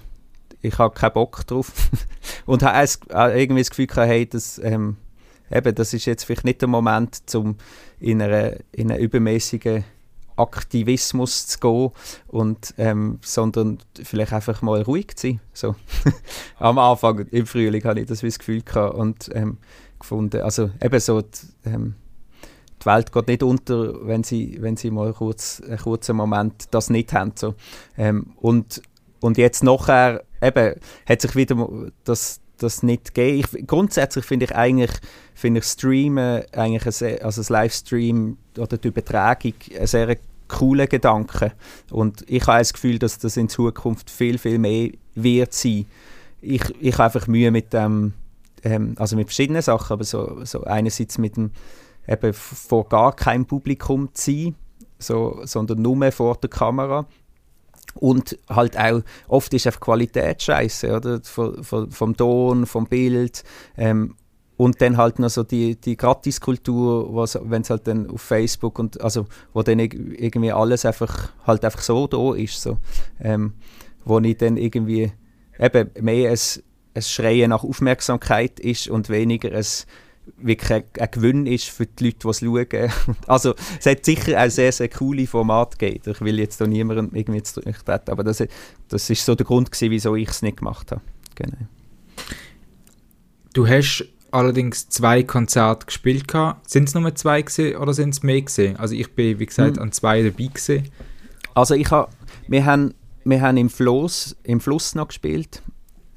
ich 0.62 0.78
hab 0.78 0.96
keinen 0.96 1.14
Bock 1.14 1.46
drauf. 1.48 1.72
und 2.46 2.64
habe 2.64 2.88
irgendwie 3.34 3.62
das 3.62 3.70
Gefühl 3.70 3.88
gehabt, 3.88 4.08
hey, 4.08 4.26
das, 4.28 4.60
ähm, 4.64 4.98
eben, 5.52 5.76
das 5.76 5.94
ist 5.94 6.06
jetzt 6.06 6.24
vielleicht 6.24 6.46
nicht 6.46 6.62
der 6.62 6.70
Moment, 6.70 7.22
um 7.36 7.56
in, 8.00 8.20
in 8.20 8.92
einen 8.92 9.00
übermäßigen 9.00 9.84
Aktivismus 10.36 11.48
zu 11.48 11.60
gehen, 11.60 11.92
und, 12.28 12.74
ähm, 12.78 13.20
sondern 13.22 13.80
vielleicht 14.02 14.34
einfach 14.34 14.62
mal 14.62 14.82
ruhig 14.82 15.16
zu 15.16 15.28
sein. 15.28 15.40
So. 15.54 15.76
Am 16.60 16.78
Anfang, 16.78 17.20
im 17.32 17.46
Frühling, 17.46 17.84
hatte 17.84 18.02
ich 18.02 18.08
das, 18.08 18.22
das 18.22 18.40
Gefühl 18.40 18.62
gehabt 18.62 18.96
und 18.96 19.30
ähm, 19.34 19.58
gefunden, 20.00 20.42
also 20.42 20.72
eben 20.82 21.00
so, 21.00 21.22
die, 21.22 21.30
ähm, 21.66 21.96
die 22.82 22.86
Welt 22.88 23.12
geht 23.12 23.28
nicht 23.28 23.44
unter, 23.44 24.08
wenn 24.08 24.24
sie, 24.24 24.58
wenn 24.60 24.76
sie 24.76 24.90
mal 24.90 25.14
kurz, 25.14 25.62
einen 25.62 25.78
kurzen 25.78 26.16
Moment 26.16 26.66
das 26.72 26.90
nicht 26.90 27.14
haben. 27.14 27.34
So. 27.36 27.54
Ähm, 27.98 28.34
und, 28.38 28.82
und 29.20 29.38
jetzt 29.38 29.64
nachher 29.64 30.24
eben, 30.42 30.76
hat 31.06 31.22
sich 31.22 31.36
wieder 31.36 31.68
das, 32.04 32.42
das 32.62 32.84
nicht 32.84 33.14
geben. 33.14 33.40
Ich, 33.40 33.68
grundsätzlich 33.68 34.26
finde 34.26 34.46
ich 34.46 34.56
eigentlich 34.56 34.92
finde 35.42 35.60
ich 35.60 35.66
Streamen, 35.66 36.44
eigentlich 36.54 36.96
sehr, 36.96 37.26
also 37.26 37.42
das 37.42 37.50
Livestream 37.50 38.38
oder 38.58 38.78
die 38.78 38.90
Übertragung 38.90 39.54
ein 39.78 39.88
sehr 39.88 40.18
cooler 40.48 40.88
Gedanke. 40.88 41.54
Und 41.90 42.24
ich 42.30 42.46
habe 42.46 42.60
das 42.60 42.74
Gefühl, 42.74 43.00
dass 43.00 43.18
das 43.18 43.38
in 43.38 43.50
Zukunft 43.50 44.10
viel, 44.10 44.38
viel 44.38 44.60
mehr 44.60 44.92
wird 45.16 45.54
sein. 45.54 45.86
Ich, 46.42 46.62
ich 46.80 46.94
habe 46.94 47.06
einfach 47.06 47.28
Mühe 47.28 47.52
mit 47.52 47.74
dem, 47.74 48.14
ähm, 48.64 48.96
also 48.98 49.16
mit 49.16 49.28
verschiedenen 49.28 49.62
Sachen, 49.62 49.94
aber 49.94 50.04
so, 50.04 50.44
so 50.44 50.64
einerseits 50.64 51.18
mit 51.18 51.38
dem, 51.38 51.52
eben 52.08 52.34
vor 52.34 52.88
gar 52.88 53.16
keinem 53.16 53.46
Publikum 53.46 54.10
zu 54.14 54.32
sein, 54.32 54.56
so, 55.00 55.42
sondern 55.44 55.82
nur 55.82 56.12
vor 56.12 56.36
der 56.36 56.50
Kamera 56.50 57.08
und 57.96 58.38
halt 58.50 58.78
auch, 58.78 59.02
oft 59.28 59.54
ist 59.54 59.68
einfach 59.68 59.80
Qualität 59.80 60.42
scheiße, 60.42 60.96
oder? 60.96 61.22
Vom, 61.24 61.64
vom, 61.64 61.92
vom 61.92 62.18
Ton, 62.18 62.66
vom 62.66 62.86
Bild. 62.86 63.44
Ähm, 63.78 64.16
und 64.58 64.80
dann 64.80 64.98
halt 64.98 65.18
noch 65.18 65.30
so 65.30 65.42
die, 65.42 65.76
die 65.76 65.98
Gratiskultur, 65.98 67.28
wenn 67.46 67.64
es 67.64 67.72
halt 67.72 67.88
dann 67.88 68.08
auf 68.12 68.22
Facebook 68.22 68.78
und 68.78 69.02
also 69.02 69.26
wo 69.54 69.64
dann 69.64 69.80
irgendwie 69.80 70.52
alles 70.52 70.86
einfach 70.86 71.32
halt 71.48 71.66
einfach 71.66 71.82
so 71.82 72.06
da 72.06 72.36
ist, 72.36 72.62
so, 72.62 72.78
ähm, 73.20 73.54
wo 74.06 74.20
ich 74.20 74.38
dann 74.38 74.58
irgendwie 74.58 75.12
eben 75.58 75.90
mehr 76.00 76.30
ein, 76.30 76.38
ein 76.94 77.02
Schreien 77.02 77.50
nach 77.50 77.64
Aufmerksamkeit 77.64 78.60
ist 78.60 78.88
und 78.88 79.10
weniger 79.10 79.52
ein 79.52 79.66
wirklich 80.38 80.72
ein, 80.72 80.84
ein 81.00 81.12
Gewinn 81.12 81.46
ist 81.46 81.70
für 81.70 81.86
die 81.86 82.06
Leute, 82.06 82.20
die 82.24 82.28
es 82.30 82.40
schauen. 82.40 83.16
Also 83.28 83.56
es 83.80 83.86
hat 83.86 84.06
sicher 84.06 84.44
auch 84.44 84.50
sehr, 84.50 84.72
sehr 84.72 84.90
coole 84.90 85.28
Formate 85.28 85.78
gegeben. 85.78 86.12
Ich 86.12 86.22
will 86.22 86.40
jetzt 86.40 86.62
da 86.62 86.68
niemandem 86.68 87.10
irgendwie 87.14 87.44
zurücktreten, 87.44 88.12
aber 88.12 88.24
das, 88.24 88.44
das 88.88 89.10
ist 89.10 89.26
so 89.26 89.36
der 89.36 89.46
Grund 89.46 89.72
gewesen, 89.72 89.92
wieso 89.92 90.16
ich 90.16 90.30
es 90.30 90.42
nicht 90.42 90.58
gemacht 90.58 90.92
habe. 90.92 91.02
Genau. 91.36 91.58
Du 93.54 93.68
hast 93.68 94.06
allerdings 94.32 94.90
zwei 94.90 95.24
Konzerte 95.24 95.86
gespielt. 95.86 96.32
Sind 96.66 96.88
es 96.88 96.96
nur 96.96 97.14
zwei 97.16 97.42
gewesen, 97.42 97.76
oder 97.76 97.94
sind 97.94 98.12
es 98.12 98.24
mehr 98.24 98.42
gewesen? 98.42 98.78
Also 98.78 98.96
ich 98.96 99.14
bin, 99.14 99.40
wie 99.40 99.46
gesagt, 99.46 99.78
hm. 99.78 99.84
an 99.84 99.92
zwei 99.92 100.22
dabei 100.22 100.46
gewesen. 100.46 100.90
Also 101.54 101.76
ich 101.76 101.92
ha, 101.92 102.08
wir 102.48 102.66
haben 102.66 102.94
wir 103.24 103.42
haben 103.42 103.58
im 103.58 103.70
Floß, 103.70 104.38
im 104.44 104.60
Fluss 104.60 104.96
noch 104.96 105.10
gespielt, 105.10 105.62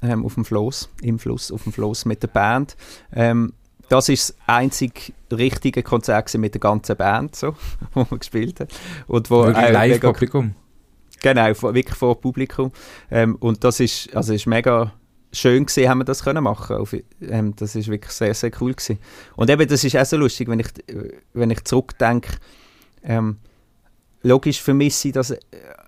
ähm, 0.01 0.25
auf 0.25 0.35
dem 0.35 0.45
Floß, 0.45 0.89
im 1.01 1.19
Fluss, 1.19 1.51
auf 1.51 1.63
dem 1.63 1.71
Floß 1.71 2.05
mit 2.05 2.23
der 2.23 2.27
Band. 2.27 2.75
Ähm, 3.13 3.53
das 3.89 4.09
ist 4.09 4.29
das 4.29 4.37
einzige 4.47 5.13
richtige 5.31 5.83
Konzert 5.83 6.33
mit 6.35 6.53
der 6.53 6.61
ganzen 6.61 6.95
Band, 6.95 7.35
so, 7.35 7.55
wo 7.93 8.05
man 8.09 8.19
gespielt 8.19 8.59
hat. 8.59 8.73
Und 9.07 9.29
wo 9.29 9.45
Live-Publikum? 9.45 10.55
Genau, 11.21 11.47
wirklich 11.47 11.95
vor 11.95 12.19
Publikum. 12.19 12.71
Ähm, 13.09 13.35
und 13.37 13.63
das 13.63 13.79
ist, 13.79 14.15
also 14.15 14.33
ist 14.33 14.45
mega 14.45 14.93
schön 15.31 15.65
gesehen, 15.65 15.89
haben 15.89 15.99
wir 15.99 16.05
das 16.05 16.23
können 16.23 16.43
machen. 16.43 16.77
Auf, 16.77 16.95
ähm, 17.21 17.55
das 17.55 17.75
ist 17.75 17.87
wirklich 17.87 18.11
sehr, 18.11 18.33
sehr 18.33 18.51
cool 18.61 18.73
gewesen. 18.73 18.99
Und 19.35 19.49
eben, 19.49 19.67
das 19.67 19.83
ist 19.83 19.97
auch 19.97 20.05
so 20.05 20.17
lustig, 20.17 20.47
wenn 20.47 20.59
ich, 20.59 20.67
wenn 21.33 21.49
ich 21.49 21.63
zurückdenke, 21.63 22.37
ähm, 23.03 23.37
logisch 24.21 24.61
vermisse 24.61 25.09
ich 25.09 25.13
das 25.13 25.35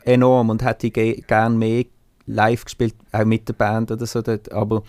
enorm 0.04 0.50
und 0.50 0.64
hätte 0.64 0.90
gerne 0.92 1.56
mehr 1.56 1.86
live 2.28 2.66
gespielt, 2.66 2.94
auch 3.12 3.26
mit 3.26 3.48
der 3.48 3.54
Band 3.54 3.92
oder 3.92 4.06
so. 4.06 4.22
Dort. 4.22 4.52
Aber, 4.52 4.84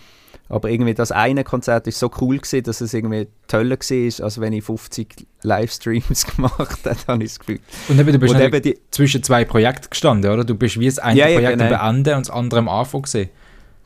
aber 0.47 0.69
irgendwie 0.69 0.93
das 0.93 1.11
eine 1.11 1.43
Konzert 1.43 1.87
ist 1.87 1.99
so 1.99 2.11
cool 2.21 2.37
gewesen, 2.37 2.63
dass 2.63 2.81
es 2.81 2.93
irgendwie 2.93 3.27
toller 3.47 3.77
war, 3.77 4.25
als 4.25 4.39
wenn 4.39 4.53
ich 4.53 4.63
50 4.63 5.27
Livestreams 5.41 6.25
gemacht 6.35 6.85
hätte, 6.85 7.07
habe 7.07 7.23
ich 7.23 7.31
das 7.31 7.39
Gefühl. 7.39 7.59
Und 7.87 7.99
eben, 7.99 8.13
du 8.13 8.19
bist 8.19 8.35
und 8.35 8.41
eben 8.41 8.61
die, 8.61 8.77
zwischen 8.91 9.23
zwei 9.23 9.45
Projekten 9.45 9.89
gestanden, 9.89 10.31
oder? 10.31 10.43
Du 10.43 10.55
bist 10.55 10.79
wie 10.79 10.85
das 10.85 10.99
eine 10.99 11.19
ja, 11.19 11.25
Projekt 11.25 11.43
ja, 11.43 11.67
genau. 11.67 11.79
am 11.79 11.95
Ende 11.95 12.15
und 12.15 12.27
das 12.27 12.35
andere 12.35 12.59
am 12.59 12.69
Anfang 12.69 13.01
gesehen. 13.03 13.29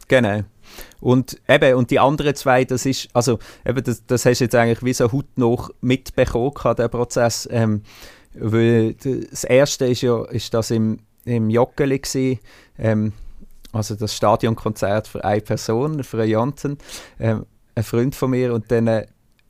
Genau. 0.08 0.42
Und 1.00 1.40
eben, 1.48 1.76
und 1.76 1.92
die 1.92 2.00
anderen 2.00 2.36
zwei, 2.36 2.66
das 2.66 2.86
ist, 2.86 3.10
also 3.14 3.40
eben, 3.66 3.84
das, 3.84 4.06
das 4.06 4.26
hast 4.26 4.40
du 4.40 4.46
jetzt 4.46 4.56
eigentlich 4.56 4.84
wie 4.84 4.94
so 4.94 5.12
heute 5.12 5.28
noch 5.36 5.70
mitbekommen, 5.82 6.76
der 6.78 6.88
Prozess. 6.88 7.48
Ähm, 7.52 7.84
weil 8.36 8.96
das 8.96 9.44
erste 9.44 9.86
ist 9.86 10.02
ja, 10.02 10.24
ist 10.26 10.54
das 10.54 10.72
im, 10.72 11.00
im 11.26 11.50
Joggeli 11.50 12.00
gewesen, 12.00 12.40
ähm, 12.80 13.14
also 13.74 13.96
das 13.96 14.16
Stadionkonzert 14.16 15.08
für 15.08 15.24
eine 15.26 15.42
Person, 15.42 16.04
für 16.04 16.24
Janten, 16.24 16.78
ähm, 17.20 17.46
ein 17.76 17.84
Freund 17.84 18.16
von 18.16 18.30
mir 18.32 18.54
und 18.54 18.72
dann 18.72 18.88
äh, 18.88 19.08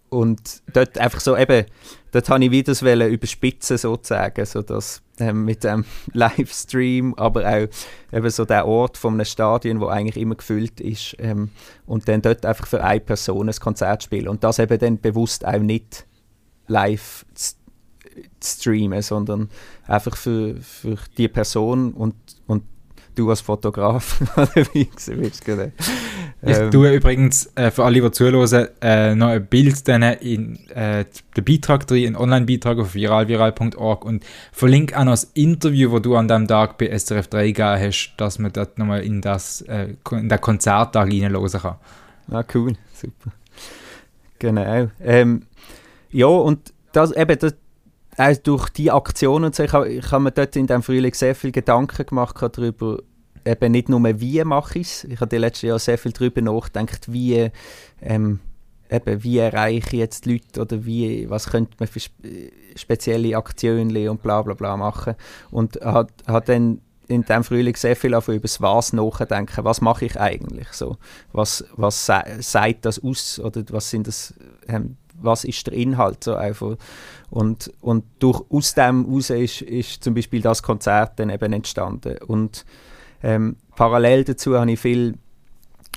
und 0.09 0.61
dort 0.71 0.97
einfach 0.99 1.19
so 1.19 1.35
eben, 1.35 1.65
dort 2.11 2.29
habe 2.29 2.45
ich 2.45 2.51
wieder 2.51 2.71
das 2.71 2.81
überspitzen 2.83 3.77
sozusagen, 3.79 4.45
so 4.45 4.61
dass 4.61 5.01
ähm, 5.19 5.43
mit 5.43 5.63
dem 5.63 5.85
Livestream, 6.13 7.15
aber 7.15 7.47
auch 7.47 7.67
eben 8.15 8.29
so 8.29 8.45
der 8.45 8.67
Ort 8.67 8.97
von 8.97 9.15
einem 9.15 9.25
Stadion, 9.25 9.79
wo 9.79 9.87
eigentlich 9.87 10.17
immer 10.17 10.35
gefüllt 10.35 10.79
ist 10.79 11.15
ähm, 11.17 11.49
und 11.87 12.07
dann 12.07 12.21
dort 12.21 12.45
einfach 12.45 12.67
für 12.67 12.83
eine 12.83 12.99
Person 12.99 13.49
ein 13.49 13.55
Konzert 13.55 14.03
spielen 14.03 14.27
und 14.27 14.43
das 14.43 14.59
eben 14.59 14.77
dann 14.77 15.01
bewusst 15.01 15.45
auch 15.45 15.59
nicht 15.59 16.05
live 16.67 17.25
zu 17.33 17.55
streamen, 18.43 19.01
sondern 19.01 19.49
einfach 19.87 20.15
für, 20.15 20.55
für 20.57 20.97
die 21.17 21.27
Person 21.27 21.93
und, 21.93 22.15
und 22.45 22.63
du 23.15 23.29
als 23.29 23.41
Fotograf 23.41 24.21
dabei 24.35 24.65
bist. 24.73 25.45
Genau. 25.45 25.71
Ich 26.45 26.57
ähm, 26.57 26.71
tue 26.71 26.93
übrigens 26.93 27.49
äh, 27.55 27.71
für 27.71 27.85
alle, 27.85 28.01
die 28.01 28.11
zuhören, 28.11 28.67
äh, 28.81 29.15
noch 29.15 29.27
ein 29.27 29.45
Bild 29.45 29.87
dann 29.87 30.03
in 30.03 30.57
äh, 30.69 31.05
den 31.37 31.43
Beitrag 31.45 31.87
drin, 31.87 32.07
einen 32.07 32.15
Online-Beitrag 32.17 32.79
auf 32.79 32.93
viralviral.org 32.93 34.03
und 34.03 34.25
verlinke 34.51 34.97
auch 34.99 35.05
noch 35.05 35.13
das 35.13 35.23
Interview, 35.33 35.91
das 35.93 36.01
du 36.01 36.15
an 36.17 36.27
diesem 36.27 36.47
Tag 36.47 36.77
bei 36.77 36.87
SRF 36.97 37.27
3 37.27 37.47
gegeben 37.47 37.79
hast, 37.79 38.13
dass 38.17 38.39
man 38.39 38.51
dort 38.51 38.77
nochmal 38.77 39.03
in, 39.03 39.21
das, 39.21 39.61
äh, 39.61 39.95
in 40.11 40.27
den 40.27 40.41
Konzerttag 40.41 41.07
reinhören 41.07 41.49
kann. 41.49 41.75
Ah, 42.29 42.43
cool, 42.53 42.73
super. 42.93 43.31
Genau. 44.39 44.89
Ähm, 45.01 45.43
ja, 46.11 46.27
und 46.27 46.73
das, 46.91 47.11
eben, 47.13 47.39
das, 47.39 47.55
auch 48.17 48.37
durch 48.37 48.69
die 48.69 48.91
Aktionen 48.91 49.45
und 49.45 49.55
so, 49.55 49.63
ich 49.63 49.73
habe, 49.73 49.89
ich 49.89 50.11
habe 50.11 50.23
mir 50.23 50.31
dort 50.31 50.55
in 50.55 50.67
diesem 50.67 50.83
Frühling 50.83 51.13
sehr 51.13 51.35
viel 51.35 51.51
Gedanken 51.51 52.05
gemacht 52.05 52.35
darüber, 52.39 52.99
eben 53.45 53.71
nicht 53.71 53.89
nur 53.89 54.01
wie 54.19 54.43
mache 54.43 54.79
ich 54.79 54.87
es, 54.87 55.03
ich 55.05 55.19
habe 55.19 55.29
die 55.29 55.37
letzten 55.37 55.67
Jahre 55.67 55.79
sehr 55.79 55.97
viel 55.97 56.11
darüber 56.11 56.41
nachgedacht, 56.41 57.11
wie, 57.11 57.49
ähm, 58.01 58.39
eben, 58.89 59.23
wie 59.23 59.37
erreiche 59.39 59.87
ich 59.87 59.99
jetzt 59.99 60.25
die 60.25 60.33
Leute 60.33 60.61
oder 60.61 60.85
wie, 60.85 61.29
was 61.29 61.49
könnte 61.49 61.75
man 61.79 61.87
für 61.87 61.99
spezielle 62.75 63.37
Aktionen 63.37 63.95
und 64.07 64.21
bla 64.21 64.41
bla 64.41 64.53
bla 64.53 64.77
machen 64.77 65.15
und 65.51 65.79
hat, 65.81 66.11
hat 66.27 66.49
dann 66.49 66.81
in 67.07 67.23
diesem 67.23 67.43
Frühling 67.43 67.75
sehr 67.75 67.95
viel 67.95 68.13
über 68.13 68.39
das 68.39 68.61
Was 68.61 68.93
nachdenken. 68.93 69.65
Was 69.65 69.81
mache 69.81 70.05
ich 70.05 70.19
eigentlich 70.19 70.69
so? 70.69 70.97
Was, 71.31 71.65
was 71.75 72.05
sagt 72.05 72.85
das 72.85 73.03
aus? 73.03 73.39
Oder 73.39 73.63
was 73.69 73.89
sind 73.89 74.07
das, 74.07 74.33
ähm, 74.67 74.97
was 75.23 75.43
ist 75.43 75.67
der 75.67 75.73
Inhalt 75.73 76.23
so 76.23 76.35
einfach? 76.35 76.75
Und, 77.29 77.71
und 77.81 78.05
durch, 78.19 78.41
aus 78.49 78.73
dem 78.75 79.05
heraus 79.05 79.29
ist, 79.29 79.61
ist 79.61 80.03
zum 80.03 80.13
Beispiel 80.13 80.41
das 80.41 80.61
Konzert 80.61 81.19
dann 81.19 81.29
eben 81.29 81.53
entstanden. 81.53 82.17
Und 82.27 82.65
ähm, 83.21 83.55
parallel 83.75 84.23
dazu 84.25 84.57
habe 84.57 84.71
ich 84.71 84.79
viel 84.79 85.17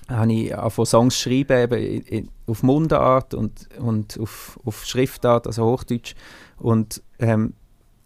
habe 0.08 0.32
ich 0.32 0.54
von 0.68 0.86
Songs 0.86 1.14
geschrieben, 1.14 1.58
eben 1.58 2.30
auf 2.46 2.62
Mundart 2.62 3.34
und, 3.34 3.68
und 3.78 4.18
auf, 4.20 4.58
auf 4.64 4.84
Schriftart, 4.84 5.48
also 5.48 5.64
Hochdeutsch. 5.64 6.14
Und 6.58 7.02
ähm, 7.18 7.54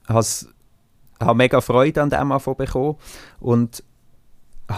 habe 0.09 0.25
mega 1.35 1.61
Freude 1.61 2.03
an 2.03 2.11
dem 2.11 2.29
bekommen. 2.57 2.97
Und 3.39 3.85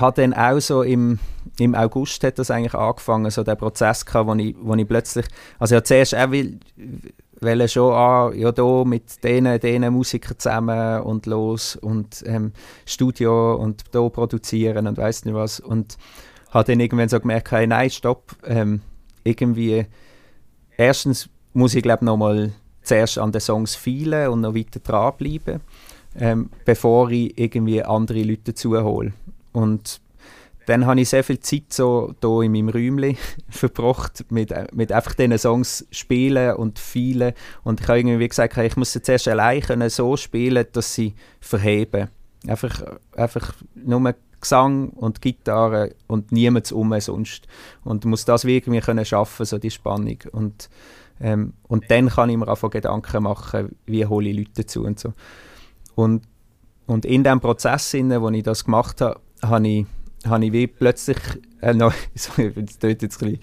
habe 0.00 0.22
dann 0.22 0.34
auch 0.34 0.60
so 0.60 0.82
im, 0.82 1.18
im 1.58 1.74
August 1.74 2.24
hat 2.24 2.38
das 2.38 2.50
eigentlich 2.50 2.74
angefangen, 2.74 3.30
so 3.30 3.42
der 3.42 3.56
Prozess 3.56 4.04
gehabt, 4.04 4.28
wo 4.28 4.34
ich, 4.34 4.54
wo 4.60 4.74
ich 4.74 4.88
plötzlich, 4.88 5.26
also 5.58 5.74
ja 5.76 5.84
zuerst 5.84 6.14
auch 6.14 6.30
will, 6.30 6.58
will 7.40 7.68
schon 7.68 7.92
an, 7.92 8.38
ja 8.38 8.52
da 8.52 8.84
mit 8.84 9.22
denen, 9.22 9.60
denen 9.60 9.92
Musikern 9.92 10.38
zusammen 10.38 11.02
und 11.02 11.26
los 11.26 11.76
und 11.76 12.22
ähm, 12.26 12.52
Studio 12.86 13.54
und 13.56 13.82
da 13.92 14.08
produzieren 14.08 14.86
und 14.86 14.96
weiß 14.96 15.24
nicht 15.24 15.34
was 15.34 15.60
und 15.60 15.98
habe 16.50 16.64
dann 16.64 16.80
irgendwann 16.80 17.08
so 17.08 17.18
gemerkt, 17.18 17.50
hey, 17.50 17.66
nein, 17.66 17.90
stopp, 17.90 18.36
ähm, 18.46 18.80
irgendwie, 19.24 19.86
erstens 20.76 21.28
muss 21.52 21.74
ich 21.74 21.82
glaube 21.82 22.04
nochmal 22.04 22.52
zuerst 22.82 23.18
an 23.18 23.32
den 23.32 23.40
Songs 23.40 23.74
feilen 23.74 24.28
und 24.28 24.40
noch 24.40 24.54
weiter 24.54 24.80
dranbleiben, 24.80 25.60
ähm, 26.18 26.50
bevor 26.64 27.10
ich 27.10 27.38
irgendwie 27.38 27.82
andere 27.82 28.22
Leute 28.22 28.54
zuhole. 28.54 29.12
Und 29.52 30.00
dann 30.66 30.86
habe 30.86 31.00
ich 31.00 31.08
sehr 31.08 31.24
viel 31.24 31.40
Zeit 31.40 31.72
so 31.72 32.14
hier 32.20 32.42
in 32.42 32.52
meinem 32.52 32.68
Räumchen 32.68 33.16
verbracht, 33.48 34.24
mit, 34.30 34.52
mit 34.72 34.92
einfach 34.92 35.14
diesen 35.14 35.38
Songs 35.38 35.86
spielen 35.90 36.56
und 36.56 36.78
feilen. 36.78 37.34
Und 37.64 37.80
ich 37.80 37.88
habe 37.88 37.98
irgendwie 37.98 38.28
gesagt, 38.28 38.56
ich 38.56 38.76
muss 38.76 38.92
sie 38.92 39.02
zuerst 39.02 39.28
allein 39.28 39.60
können 39.60 39.90
so 39.90 40.16
spielen, 40.16 40.66
dass 40.72 40.94
sie 40.94 41.14
verheben. 41.40 42.08
Einfach, 42.46 42.98
einfach 43.16 43.54
nur 43.74 44.14
Gesang 44.40 44.90
und 44.90 45.22
Gitarre 45.22 45.94
und 46.08 46.32
niemand 46.32 46.70
um 46.72 46.98
sonst. 47.00 47.46
Und 47.84 48.04
muss 48.04 48.24
das 48.24 48.44
irgendwie 48.44 48.80
können 48.80 49.04
schaffen, 49.04 49.46
so 49.46 49.58
die 49.58 49.70
Spannung. 49.70 50.18
Und, 50.32 50.68
ähm, 51.20 51.54
und 51.68 51.90
dann 51.90 52.08
kann 52.08 52.28
ich 52.28 52.36
mir 52.36 52.48
einfach 52.48 52.70
Gedanken 52.70 53.22
machen, 53.22 53.76
wie 53.86 54.04
hole 54.04 54.28
ich 54.28 54.36
Leute 54.36 54.50
dazu 54.56 54.84
und 54.84 54.98
so. 54.98 55.12
Und, 55.94 56.24
und 56.86 57.04
in 57.04 57.22
dem 57.22 57.40
Prozess, 57.40 57.94
in 57.94 58.10
wo 58.20 58.28
ich 58.30 58.42
das 58.42 58.64
gemacht 58.64 59.00
habe, 59.00 59.20
habe 59.42 59.68
ich, 59.68 59.86
habe 60.26 60.44
ich 60.44 60.52
wie 60.52 60.66
plötzlich 60.66 61.18
äh, 61.60 61.74
neu, 61.74 61.92
das 62.14 62.30
klingt 62.78 63.02
jetzt 63.02 63.22
ein 63.22 63.38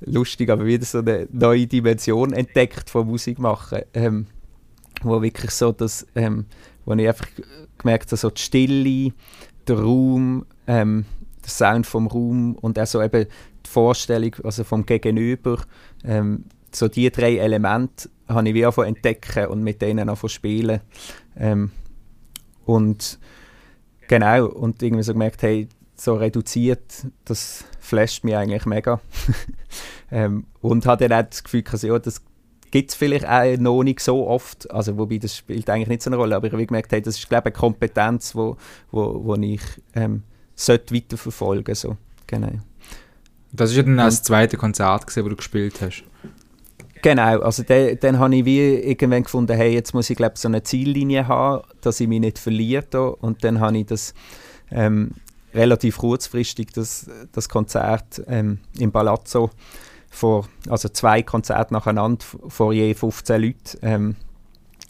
lustig, 0.00 0.50
aber 0.50 0.64
wieder 0.64 0.84
so 0.84 0.98
eine 0.98 1.28
neue 1.32 1.66
Dimension 1.66 2.32
entdeckt 2.32 2.90
von 2.90 3.06
Musik 3.06 3.38
machen, 3.38 3.82
ähm, 3.94 4.26
wo 5.02 5.20
wirklich 5.22 5.50
so 5.50 5.72
das, 5.72 6.06
ähm, 6.14 6.46
wo 6.84 6.94
ich 6.94 7.08
einfach 7.08 7.26
gemerkt 7.78 8.06
habe, 8.06 8.16
so 8.16 8.30
die 8.30 8.40
Stille, 8.40 9.12
der 9.66 9.78
Raum, 9.78 10.46
ähm, 10.66 11.04
der 11.42 11.50
Sound 11.50 11.86
vom 11.86 12.06
Raum 12.06 12.54
und 12.56 12.78
auch 12.78 12.86
so 12.86 13.02
eben 13.02 13.26
die 13.64 13.70
Vorstellung 13.70 14.34
also 14.44 14.64
vom 14.64 14.84
Gegenüber, 14.84 15.62
ähm, 16.04 16.44
so 16.70 16.88
die 16.88 17.10
drei 17.10 17.36
Elemente 17.36 18.08
habe 18.28 18.48
ich 18.48 18.54
wie 18.54 18.66
einfach 18.66 18.84
entdecken 18.84 19.46
und 19.46 19.62
mit 19.62 19.80
denen 19.82 20.08
einfach 20.08 20.28
spielen. 20.28 20.80
Ähm, 21.36 21.70
und 22.64 23.18
Genau, 24.08 24.46
und 24.46 24.82
irgendwie 24.82 25.02
so 25.02 25.12
gemerkt, 25.12 25.42
hey, 25.42 25.68
so 25.96 26.14
reduziert, 26.14 27.06
das 27.24 27.64
flasht 27.78 28.24
mich 28.24 28.36
eigentlich 28.36 28.66
mega. 28.66 29.00
ähm, 30.10 30.46
und 30.60 30.86
hatte 30.86 31.08
dann 31.08 31.24
auch 31.24 31.28
das 31.28 31.44
Gefühl, 31.44 31.64
also, 31.70 31.86
ja, 31.86 31.98
das 31.98 32.22
gibt 32.70 32.90
es 32.90 32.96
vielleicht 32.96 33.26
auch 33.26 33.56
noch 33.58 33.84
nicht 33.84 34.00
so 34.00 34.26
oft, 34.26 34.68
also 34.70 34.98
wobei 34.98 35.18
das 35.18 35.36
spielt 35.36 35.70
eigentlich 35.70 35.88
nicht 35.88 36.02
so 36.02 36.10
eine 36.10 36.16
Rolle, 36.16 36.34
aber 36.34 36.48
ich 36.48 36.52
habe 36.52 36.66
gemerkt, 36.66 36.90
hey, 36.90 37.00
das 37.00 37.16
ist 37.18 37.28
glaube 37.28 37.50
ich 37.50 37.54
eine 37.54 37.60
Kompetenz, 37.60 38.34
wo, 38.34 38.56
wo, 38.90 39.24
wo 39.24 39.36
ich 39.36 39.60
ähm, 39.94 40.24
sollte 40.56 40.92
weiterverfolgen 40.94 41.74
so. 41.76 41.96
genau. 42.26 42.50
Das 43.52 43.70
ist 43.70 43.76
ja 43.76 43.84
dann 43.84 43.96
das 43.96 44.24
zweite 44.24 44.56
Konzert, 44.56 45.06
gewesen, 45.06 45.24
wo 45.24 45.28
du 45.28 45.36
gespielt 45.36 45.80
hast. 45.80 46.02
Genau, 47.04 47.40
also 47.40 47.62
de, 47.62 47.96
dann 47.96 48.18
habe 48.18 48.34
ich 48.34 48.46
wie 48.46 48.76
irgendwann 48.76 49.24
gefunden, 49.24 49.54
hey, 49.54 49.74
jetzt 49.74 49.92
muss 49.92 50.08
ich 50.08 50.16
glaube 50.16 50.38
so 50.38 50.48
eine 50.48 50.62
Ziellinie 50.62 51.28
haben, 51.28 51.62
dass 51.82 52.00
ich 52.00 52.08
mich 52.08 52.20
nicht 52.20 52.38
verliere. 52.38 53.14
Und 53.16 53.44
dann 53.44 53.60
habe 53.60 53.76
ich 53.76 53.84
das 53.84 54.14
ähm, 54.70 55.10
relativ 55.52 55.98
kurzfristig 55.98 56.72
das, 56.72 57.10
das 57.32 57.50
Konzert 57.50 58.22
ähm, 58.26 58.60
im 58.78 58.90
Palazzo 58.90 59.50
vor, 60.08 60.48
also 60.70 60.88
zwei 60.88 61.22
Konzerte 61.22 61.74
nacheinander 61.74 62.24
vor 62.48 62.72
je 62.72 62.94
15 62.94 63.42
Leuten, 63.42 63.78
ähm, 63.82 64.16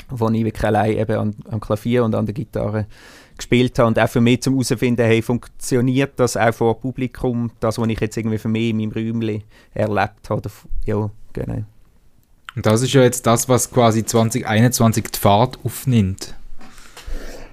wo 0.09 0.29
ich 0.29 0.45
wirklich 0.45 0.65
allein 0.67 0.97
eben 0.97 1.19
an, 1.19 1.35
am 1.51 1.59
Klavier 1.59 2.05
und 2.05 2.15
an 2.15 2.27
der 2.27 2.35
Gitarre 2.35 2.87
gespielt 3.37 3.77
habe 3.81 3.89
und 3.89 3.99
auch 3.99 4.09
für 4.09 4.21
mich 4.21 4.41
zum 4.41 4.55
herausfinden, 4.55 5.05
hey, 5.05 5.21
funktioniert 5.21 6.13
das 6.21 6.37
auch 6.37 6.55
vor 6.55 6.79
Publikum, 6.79 7.51
das, 7.59 7.77
was 7.77 7.89
ich 7.89 7.99
jetzt 7.99 8.17
irgendwie 8.17 8.39
für 8.39 8.47
mich 8.47 8.71
in 8.71 8.77
meinem 8.77 8.93
Räumchen 8.93 9.43
erlebt 9.75 10.31
habe. 10.31 10.49
Ja, 10.87 11.11
genau. 11.33 11.65
Und 12.57 12.67
das 12.67 12.83
ist 12.83 12.93
ja 12.93 13.03
jetzt 13.03 13.27
das, 13.27 13.49
was 13.49 13.71
quasi 13.71 14.05
2021 14.05 15.05
die 15.05 15.19
Fahrt 15.19 15.59
aufnimmt. 15.65 16.35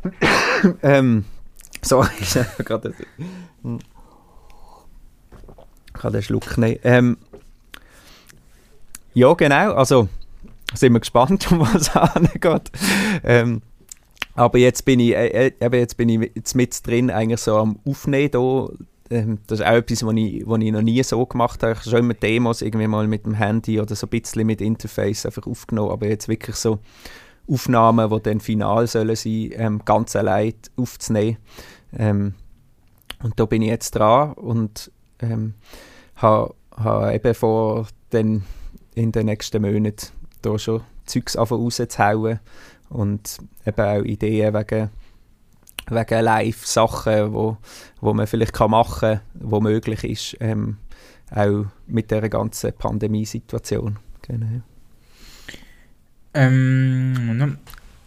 ähm, 0.84 1.26
sorry, 1.82 2.10
ich 2.20 2.36
habe 2.36 2.64
gerade 2.64 2.94
einen 6.04 6.24
Schluck 6.24 6.58
nehmen. 6.58 6.80
Ähm, 6.84 7.18
ja, 9.14 9.34
genau, 9.34 9.74
also 9.74 10.08
sind 10.74 10.94
wir 10.94 11.00
gespannt, 11.00 11.52
um 11.52 11.60
was 11.62 11.96
angeht. 11.96 12.72
Ähm, 13.24 13.62
Aber 14.36 14.58
jetzt 14.58 14.86
bin 14.86 15.00
ich, 15.00 15.16
äh, 15.16 15.52
äh, 15.60 15.78
jetzt 15.78 15.98
bin 15.98 16.10
ich 16.10 16.32
jetzt 16.36 16.56
mit 16.56 16.86
drin 16.88 17.10
eigentlich 17.10 17.42
so 17.42 17.58
am 17.58 17.80
Aufnehmen 17.86 18.32
da. 18.32 18.68
Ähm, 19.12 19.40
das 19.48 19.60
ist 19.60 19.66
auch 19.66 19.74
etwas, 19.74 20.06
was 20.06 20.16
ich, 20.16 20.48
was 20.48 20.60
ich 20.62 20.72
noch 20.72 20.82
nie 20.82 21.04
so 21.04 21.26
gemacht 21.26 21.62
habe. 21.62 21.74
Ich 21.74 21.80
habe 21.80 21.90
schon 21.90 22.00
immer 22.00 22.14
Demos 22.14 22.62
irgendwie 22.62 22.88
mal 22.88 23.08
mit 23.08 23.26
dem 23.26 23.34
Handy 23.34 23.80
oder 23.80 23.96
so 23.96 24.08
ein 24.08 24.10
bisschen 24.10 24.48
mit 24.48 24.62
Interface 24.62 25.26
einfach 25.26 25.46
aufgenommen, 25.46 25.92
aber 25.92 26.08
jetzt 26.08 26.30
wirklich 26.30 26.56
so 26.56 26.80
Aufnahmen, 27.48 28.10
die 28.10 28.22
dann 28.22 28.40
final 28.40 28.88
sollen 28.88 29.16
sein, 29.16 29.50
ähm, 29.54 29.82
ganz 29.84 30.16
allein 30.16 30.54
aufzunehmen. 30.78 31.38
Ähm, 31.98 32.36
und 33.22 33.40
da 33.40 33.46
bin 33.46 33.62
ich 33.62 33.70
jetzt 33.70 33.92
dran 33.92 34.34
und 34.34 34.92
ähm, 35.20 35.56
habe, 36.16 36.56
habe 36.76 37.14
eben 37.14 37.34
vor, 37.36 37.88
dann 38.12 38.44
in 38.96 39.12
den 39.12 39.26
nächsten 39.26 39.62
Monaten 39.62 40.08
da 40.42 40.58
schon 40.58 40.82
Zeugs 41.06 41.38
rauszuhauen 41.38 42.40
und 42.90 43.38
eben 43.66 43.82
auch 43.82 44.04
Ideen 44.04 44.54
wegen, 44.54 44.90
wegen 45.90 46.24
Live-Sachen, 46.24 47.34
wo, 47.34 47.58
wo 48.00 48.14
man 48.14 48.28
vielleicht 48.28 48.54
kann 48.54 48.72
machen 48.72 49.20
kann, 49.20 49.22
wo 49.34 49.60
möglich 49.60 50.04
ist, 50.04 50.38
ähm, 50.40 50.78
auch 51.34 51.66
mit 51.88 52.12
der 52.12 52.28
ganzen 52.30 52.74
Pandemiesituation. 52.74 53.98
Genau. 54.22 54.62
Ähm, 56.34 57.58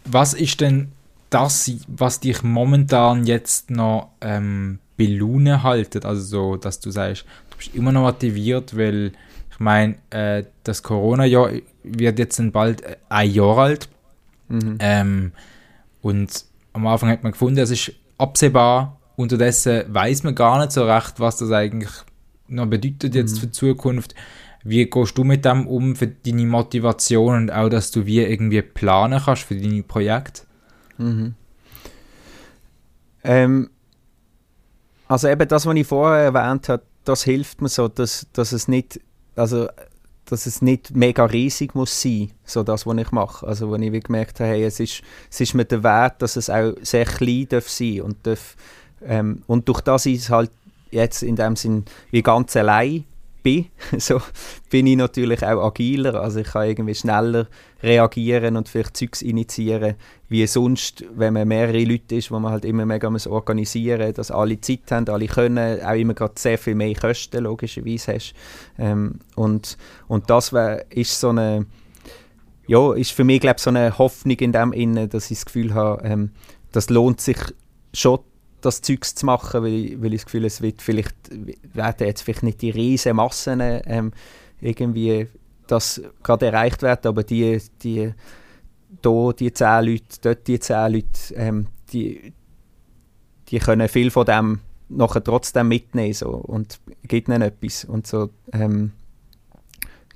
was 0.05 0.33
ist 0.33 0.61
denn 0.61 0.91
das, 1.29 1.71
was 1.87 2.19
dich 2.19 2.43
momentan 2.43 3.25
jetzt 3.25 3.69
noch 3.69 4.11
ähm, 4.21 4.79
bei 4.97 5.05
Laune 5.05 5.63
haltet? 5.63 6.05
Also 6.05 6.21
so, 6.21 6.55
dass 6.55 6.79
du 6.79 6.91
sagst, 6.91 7.25
du 7.51 7.57
bist 7.57 7.75
immer 7.75 7.91
noch 7.91 8.03
motiviert, 8.03 8.77
weil 8.77 9.11
ich 9.51 9.59
meine, 9.59 9.95
äh, 10.09 10.43
das 10.63 10.83
Corona-Jahr 10.83 11.51
wird 11.83 12.19
jetzt 12.19 12.41
bald 12.51 12.81
äh, 12.81 12.97
ein 13.09 13.31
Jahr 13.31 13.57
alt. 13.57 13.89
Mhm. 14.47 14.77
Ähm, 14.79 15.31
und 16.01 16.45
am 16.75 16.85
Anfang 16.87 17.09
hat 17.09 17.23
man 17.23 17.31
gefunden, 17.31 17.59
es 17.59 17.71
ist 17.71 17.93
absehbar. 18.17 18.99
Unterdessen 19.15 19.83
weiß 19.87 20.23
man 20.23 20.35
gar 20.35 20.59
nicht 20.59 20.73
so 20.73 20.83
recht, 20.83 21.19
was 21.19 21.37
das 21.37 21.51
eigentlich 21.51 21.91
noch 22.47 22.65
bedeutet 22.67 23.15
jetzt 23.15 23.35
mhm. 23.35 23.39
für 23.39 23.47
die 23.47 23.51
Zukunft. 23.53 24.13
Wie 24.63 24.85
gehst 24.89 25.17
du 25.17 25.23
mit 25.23 25.45
dem 25.45 25.67
um 25.67 25.95
für 25.95 26.07
deine 26.07 26.45
Motivation 26.45 27.35
und 27.35 27.51
auch, 27.51 27.69
dass 27.69 27.91
du 27.91 28.05
wie 28.05 28.21
irgendwie 28.21 28.61
planen 28.61 29.21
kannst 29.23 29.43
für 29.43 29.55
deine 29.55 29.83
Projekte? 29.83 30.41
Mhm. 30.97 31.35
Ähm, 33.23 33.69
also 35.07 35.29
eben 35.29 35.47
das, 35.47 35.65
was 35.65 35.75
ich 35.75 35.87
vorher 35.87 36.25
erwähnt 36.25 36.67
habe, 36.67 36.83
das 37.05 37.23
hilft 37.23 37.61
mir 37.61 37.69
so, 37.69 37.87
dass, 37.87 38.27
dass 38.33 38.51
es 38.51 38.67
nicht, 38.67 38.99
also 39.35 39.67
dass 40.25 40.45
es 40.45 40.61
nicht 40.61 40.95
mega 40.95 41.25
riesig 41.25 41.75
muss 41.75 42.01
sein, 42.01 42.31
so 42.43 42.63
das, 42.63 42.85
was 42.85 42.97
ich 42.97 43.11
mache. 43.11 43.45
Also 43.45 43.71
wenn 43.71 43.83
ich 43.83 44.03
gemerkt 44.03 44.39
habe, 44.39 44.49
hey, 44.49 44.63
es 44.63 44.79
ist, 44.79 45.01
es 45.29 45.41
ist 45.41 45.53
mir 45.53 45.65
der 45.65 45.83
Wert, 45.83 46.21
dass 46.21 46.35
es 46.35 46.49
auch 46.49 46.73
sehr 46.81 47.05
klein 47.05 47.47
darf 47.49 47.69
sein 47.69 48.01
und 48.01 48.25
darf, 48.25 48.55
ähm, 49.05 49.43
und 49.47 49.67
durch 49.67 49.81
das 49.81 50.05
ist 50.05 50.23
es 50.23 50.29
halt 50.29 50.51
jetzt 50.91 51.23
in 51.23 51.35
dem 51.35 51.55
Sinn 51.55 51.85
wie 52.11 52.23
ganz 52.23 52.55
allein 52.55 53.05
bin, 53.45 53.67
so 53.99 54.19
bin 54.71 54.87
ich 54.87 54.97
natürlich 54.97 55.45
auch 55.45 55.63
agiler. 55.63 56.15
Also 56.15 56.39
ich 56.39 56.47
kann 56.47 56.67
irgendwie 56.67 56.95
schneller 56.95 57.47
reagieren 57.83 58.57
und 58.57 58.67
vielleicht 58.67 58.97
Zeugs 58.97 59.21
initiieren, 59.21 59.95
wie 60.27 60.47
sonst, 60.47 61.05
wenn 61.15 61.33
man 61.33 61.47
mehrere 61.47 61.83
Leute 61.83 62.15
ist, 62.15 62.31
wo 62.31 62.39
man 62.39 62.51
halt 62.51 62.65
immer 62.65 62.87
mega 62.87 63.07
muss 63.09 63.27
organisieren 63.27 64.13
dass 64.13 64.31
alle 64.31 64.59
Zeit 64.59 64.89
haben, 64.89 65.07
alle 65.07 65.27
können, 65.27 65.81
auch 65.83 65.93
immer 65.93 66.15
gerade 66.15 66.33
sehr 66.37 66.57
viel 66.57 66.73
mehr 66.73 66.95
Kosten 66.95 67.43
logischerweise 67.43 68.15
hast. 68.15 68.33
Ähm, 68.79 69.19
und, 69.35 69.77
und 70.07 70.29
das 70.29 70.51
wär, 70.51 70.91
ist 70.91 71.19
so 71.19 71.29
eine, 71.29 71.67
ja, 72.65 72.93
ist 72.95 73.11
für 73.11 73.23
mich 73.23 73.41
glaube 73.41 73.59
so 73.59 73.69
eine 73.69 73.95
Hoffnung 73.99 74.37
in 74.37 74.53
dem 74.53 74.73
Innen, 74.73 75.07
dass 75.07 75.29
ich 75.29 75.37
das 75.37 75.45
Gefühl 75.45 75.75
habe, 75.75 76.03
ähm, 76.03 76.31
das 76.71 76.89
lohnt 76.89 77.21
sich 77.21 77.37
schon 77.93 78.19
das 78.65 78.81
Zeugs 78.81 79.15
zu 79.15 79.25
machen, 79.25 79.63
weil 79.63 79.73
ich, 79.73 80.01
weil 80.01 80.13
ich 80.13 80.21
das 80.21 80.25
Gefühl 80.25 80.45
es 80.45 80.61
wird 80.61 80.81
vielleicht, 80.81 81.15
werden 81.73 82.07
jetzt 82.07 82.21
vielleicht 82.21 82.43
nicht 82.43 82.61
die 82.61 82.71
riesen 82.71 83.15
Massen 83.15 83.61
ähm, 83.61 84.11
irgendwie 84.61 85.27
das 85.67 86.01
gerade 86.23 86.47
erreicht 86.47 86.81
werden, 86.81 87.07
aber 87.07 87.23
die, 87.23 87.59
die 87.81 88.13
hier 89.03 89.33
die 89.33 89.53
zehn 89.53 89.85
Leute, 89.85 90.19
dort 90.21 90.47
die 90.47 90.59
zehn 90.59 90.93
Leute, 90.93 91.35
ähm, 91.35 91.67
die, 91.91 92.33
die 93.49 93.59
können 93.59 93.87
viel 93.87 94.11
von 94.11 94.25
dem 94.25 94.59
nachher 94.89 95.23
trotzdem 95.23 95.67
mitnehmen 95.67 96.13
so, 96.13 96.29
und 96.29 96.79
gibt 97.03 97.27
ihnen 97.27 97.41
etwas 97.41 97.85
und 97.85 98.05
so, 98.05 98.29
ähm, 98.53 98.91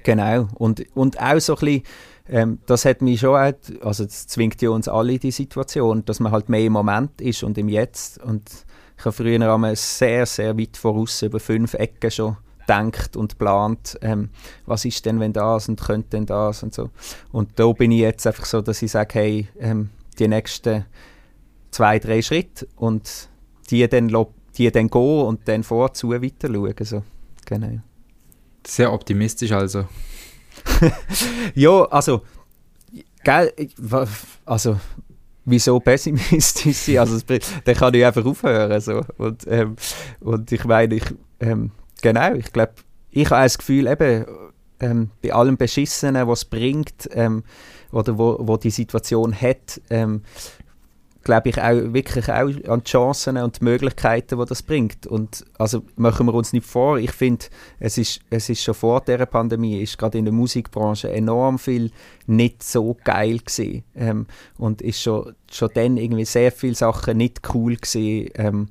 genau, 0.03 0.47
und, 0.55 0.85
und 0.95 1.19
auch 1.19 1.39
so 1.39 1.55
ein 1.55 1.59
bisschen, 1.59 1.83
ähm, 2.29 2.59
das 2.65 2.85
hat 2.85 3.01
mich 3.01 3.19
schon, 3.19 3.35
auch, 3.35 3.53
also 3.81 4.05
das 4.05 4.27
zwingt 4.27 4.61
ja 4.61 4.69
uns 4.69 4.87
alle 4.87 5.17
die 5.17 5.31
Situation, 5.31 6.05
dass 6.05 6.19
man 6.19 6.31
halt 6.31 6.49
mehr 6.49 6.63
im 6.63 6.73
Moment 6.73 7.19
ist 7.21 7.43
und 7.43 7.57
im 7.57 7.69
Jetzt. 7.69 8.23
Und 8.23 8.49
ich 8.97 9.05
habe 9.05 9.13
früher 9.13 9.41
einmal 9.41 9.75
sehr, 9.75 10.25
sehr 10.25 10.57
weit 10.57 10.77
voraus, 10.77 11.21
über 11.21 11.39
fünf 11.39 11.73
Ecken 11.73 12.11
schon 12.11 12.37
denkt 12.67 13.17
und 13.17 13.39
plant, 13.39 13.97
ähm, 14.01 14.29
was 14.67 14.85
ist 14.85 15.05
denn, 15.05 15.19
wenn 15.19 15.33
das 15.33 15.67
und 15.69 15.81
könnte 15.81 16.09
denn 16.11 16.27
das 16.27 16.61
und 16.61 16.73
so. 16.73 16.91
Und 17.31 17.59
da 17.59 17.71
bin 17.71 17.91
ich 17.91 18.01
jetzt 18.01 18.27
einfach 18.27 18.45
so, 18.45 18.61
dass 18.61 18.81
ich 18.83 18.91
sage, 18.91 19.15
hey, 19.15 19.47
ähm, 19.59 19.89
die 20.19 20.27
nächsten 20.27 20.85
zwei, 21.71 21.97
drei 21.97 22.21
Schritte 22.21 22.67
und 22.75 23.29
die 23.71 23.87
dann, 23.87 24.09
die 24.55 24.71
dann 24.71 24.87
gehen 24.87 25.21
und 25.25 25.47
dann 25.47 25.63
vorzu 25.63 26.11
weiter 26.11 26.53
schauen. 26.53 26.75
So. 26.81 27.03
Genau. 27.45 27.79
Sehr 28.65 28.93
optimistisch 28.93 29.51
also. 29.51 29.85
ja, 31.55 31.83
also, 31.85 32.21
gell, 33.23 33.53
also, 34.45 34.79
wieso 35.45 35.79
pessimistisch 35.79 36.77
sein? 36.77 36.99
Also, 36.99 37.19
dann 37.65 37.75
kann 37.75 37.93
ich 37.93 38.05
einfach 38.05 38.25
aufhören. 38.25 38.79
So. 38.81 39.01
Und, 39.17 39.45
ähm, 39.47 39.75
und 40.19 40.51
ich 40.51 40.63
meine, 40.65 40.95
ich, 40.95 41.05
ähm, 41.39 41.71
genau, 42.01 42.33
ich 42.33 42.51
glaube, 42.51 42.73
ich 43.12 43.29
habe 43.29 43.43
das 43.43 43.57
Gefühl, 43.57 43.88
eben, 43.88 44.25
ähm, 44.79 45.09
bei 45.21 45.33
allem 45.33 45.57
Beschissenen, 45.57 46.27
was 46.27 46.39
es 46.39 46.45
bringt, 46.45 47.09
ähm, 47.12 47.43
oder 47.91 48.17
wo, 48.17 48.38
wo 48.39 48.57
die 48.57 48.69
Situation 48.69 49.33
hat, 49.33 49.81
ähm, 49.89 50.21
glaube 51.23 51.49
ich, 51.49 51.62
auch 51.62 51.93
wirklich 51.93 52.29
auch 52.29 52.49
an 52.69 52.84
die 52.84 52.89
Chancen 52.89 53.38
und 53.38 53.60
die 53.60 53.65
Möglichkeiten, 53.65 54.39
die 54.39 54.45
das 54.45 54.63
bringt. 54.63 55.05
Und 55.05 55.45
also 55.58 55.84
machen 55.95 56.25
wir 56.27 56.34
uns 56.34 56.53
nicht 56.53 56.65
vor, 56.65 56.97
ich 56.97 57.12
finde, 57.12 57.45
es 57.79 57.97
ist, 57.97 58.21
es 58.29 58.49
ist 58.49 58.63
schon 58.63 58.73
vor 58.73 59.01
der 59.01 59.25
Pandemie, 59.25 59.82
ist 59.82 59.97
gerade 59.97 60.17
in 60.17 60.25
der 60.25 60.34
Musikbranche 60.34 61.12
enorm 61.12 61.60
viel 61.60 61.91
nicht 62.25 62.63
so 62.63 62.97
geil 63.03 63.39
gewesen. 63.39 63.84
Ähm, 63.95 64.27
und 64.58 64.82
ist 64.82 65.01
schon, 65.01 65.36
schon 65.51 65.69
dann 65.73 65.97
irgendwie 65.97 66.25
sehr 66.25 66.51
viele 66.51 66.75
Sachen 66.75 67.17
nicht 67.17 67.41
cool 67.53 67.75
gewesen. 67.75 68.32
Ähm, 68.36 68.67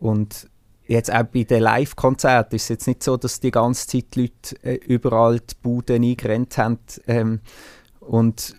und 0.00 0.48
jetzt 0.86 1.12
auch 1.12 1.24
bei 1.24 1.44
den 1.44 1.62
Live-Konzerten 1.62 2.56
ist 2.56 2.64
es 2.64 2.68
jetzt 2.68 2.88
nicht 2.88 3.02
so, 3.02 3.16
dass 3.16 3.40
die 3.40 3.52
ganze 3.52 3.86
Zeit 3.86 4.06
die 4.14 4.22
Leute 4.22 4.62
äh, 4.62 4.74
überall 4.74 5.40
die 5.40 5.54
Buden 5.62 6.02
eingerennt 6.02 6.58
haben. 6.58 6.78
Ähm, 7.06 7.40
und 8.00 8.56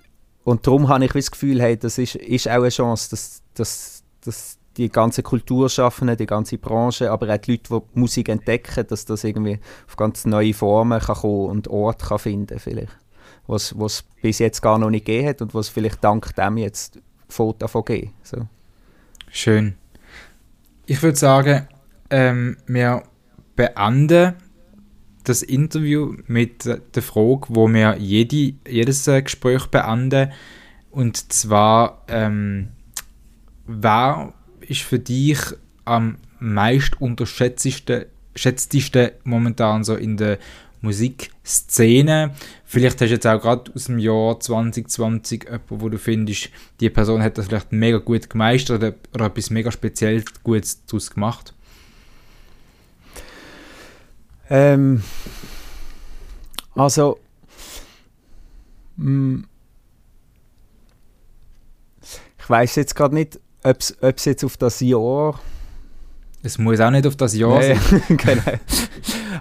und 0.51 0.67
darum 0.67 0.89
habe 0.89 1.05
ich 1.05 1.13
das 1.13 1.31
Gefühl, 1.31 1.61
hey, 1.61 1.77
das 1.77 1.97
ist, 1.97 2.15
ist 2.15 2.49
auch 2.49 2.55
eine 2.55 2.67
Chance, 2.69 3.09
dass, 3.11 3.41
dass, 3.53 4.03
dass 4.19 4.57
die 4.75 4.89
ganze 4.89 5.23
Kulturschaffenden, 5.23 6.17
die 6.17 6.25
ganze 6.25 6.57
Branche, 6.57 7.09
aber 7.09 7.33
auch 7.33 7.37
die 7.37 7.51
Leute, 7.51 7.81
die 7.93 7.99
Musik 7.99 8.27
entdecken, 8.27 8.85
dass 8.87 9.05
das 9.05 9.23
irgendwie 9.23 9.61
auf 9.87 9.95
ganz 9.95 10.25
neue 10.25 10.53
Formen 10.53 10.99
kann 10.99 11.15
kommen 11.15 11.49
und 11.49 11.69
Ort 11.69 12.03
kann 12.03 12.19
finden 12.19 12.59
vielleicht. 12.59 12.91
Was 13.47 13.71
es 13.71 14.03
bis 14.21 14.39
jetzt 14.39 14.61
gar 14.61 14.77
noch 14.77 14.89
nicht 14.89 15.05
gegeben 15.05 15.29
hat 15.29 15.41
und 15.41 15.55
was 15.55 15.69
vielleicht 15.69 16.03
dank 16.03 16.35
dem 16.35 16.57
jetzt 16.57 16.99
Foto 17.29 17.59
davon 17.59 17.85
geben. 17.85 18.13
So. 18.21 18.45
Schön. 19.29 19.75
Ich 20.85 21.01
würde 21.01 21.17
sagen, 21.17 21.65
ähm, 22.09 22.57
wir 22.67 23.03
beenden 23.55 24.35
das 25.23 25.43
Interview 25.43 26.15
mit 26.27 26.65
der 26.65 27.01
Frage, 27.01 27.47
wo 27.49 27.67
wir 27.67 27.97
jede, 27.97 28.53
jedes 28.67 29.07
äh, 29.07 29.21
Gespräch 29.21 29.67
beenden. 29.67 30.31
Und 30.89 31.31
zwar, 31.31 32.03
ähm, 32.07 32.69
wer 33.65 34.33
ist 34.61 34.81
für 34.81 34.99
dich 34.99 35.39
am 35.85 36.17
meist 36.39 36.99
unterschätztesten 36.99 38.05
momentan 39.23 39.83
so 39.83 39.95
in 39.95 40.17
der 40.17 40.37
Musikszene? 40.81 42.31
Vielleicht 42.65 42.99
hast 42.99 43.09
du 43.09 43.13
jetzt 43.13 43.27
auch 43.27 43.41
gerade 43.41 43.71
aus 43.73 43.85
dem 43.85 43.99
Jahr 43.99 44.39
2020 44.39 45.43
jemanden, 45.43 45.65
wo 45.69 45.89
du 45.89 45.97
findest, 45.97 46.49
die 46.79 46.89
Person 46.89 47.21
hat 47.21 47.37
das 47.37 47.47
vielleicht 47.47 47.71
mega 47.71 47.97
gut 47.99 48.29
gemeistert 48.29 48.81
oder, 48.81 48.93
oder 49.13 49.25
etwas 49.27 49.49
mega 49.49 49.71
speziell 49.71 50.23
Gutes 50.43 50.85
daraus 50.85 51.11
gemacht. 51.11 51.53
Ähm, 54.53 55.01
also, 56.75 57.19
mh, 58.97 59.05
hm, 59.05 59.47
ich 62.37 62.49
weiß 62.49 62.75
jetzt 62.75 62.93
gerade 62.93 63.15
nicht, 63.15 63.39
ob 63.63 63.77
es 63.79 64.25
jetzt 64.25 64.43
auf 64.43 64.57
das 64.57 64.81
Jahr. 64.81 65.39
Es 66.43 66.57
muss 66.57 66.81
auch 66.81 66.91
nicht 66.91 67.07
auf 67.07 67.15
das 67.15 67.33
Jahr 67.33 67.59
nee, 67.59 67.75
sein. 67.75 68.03
genau. 68.17 68.59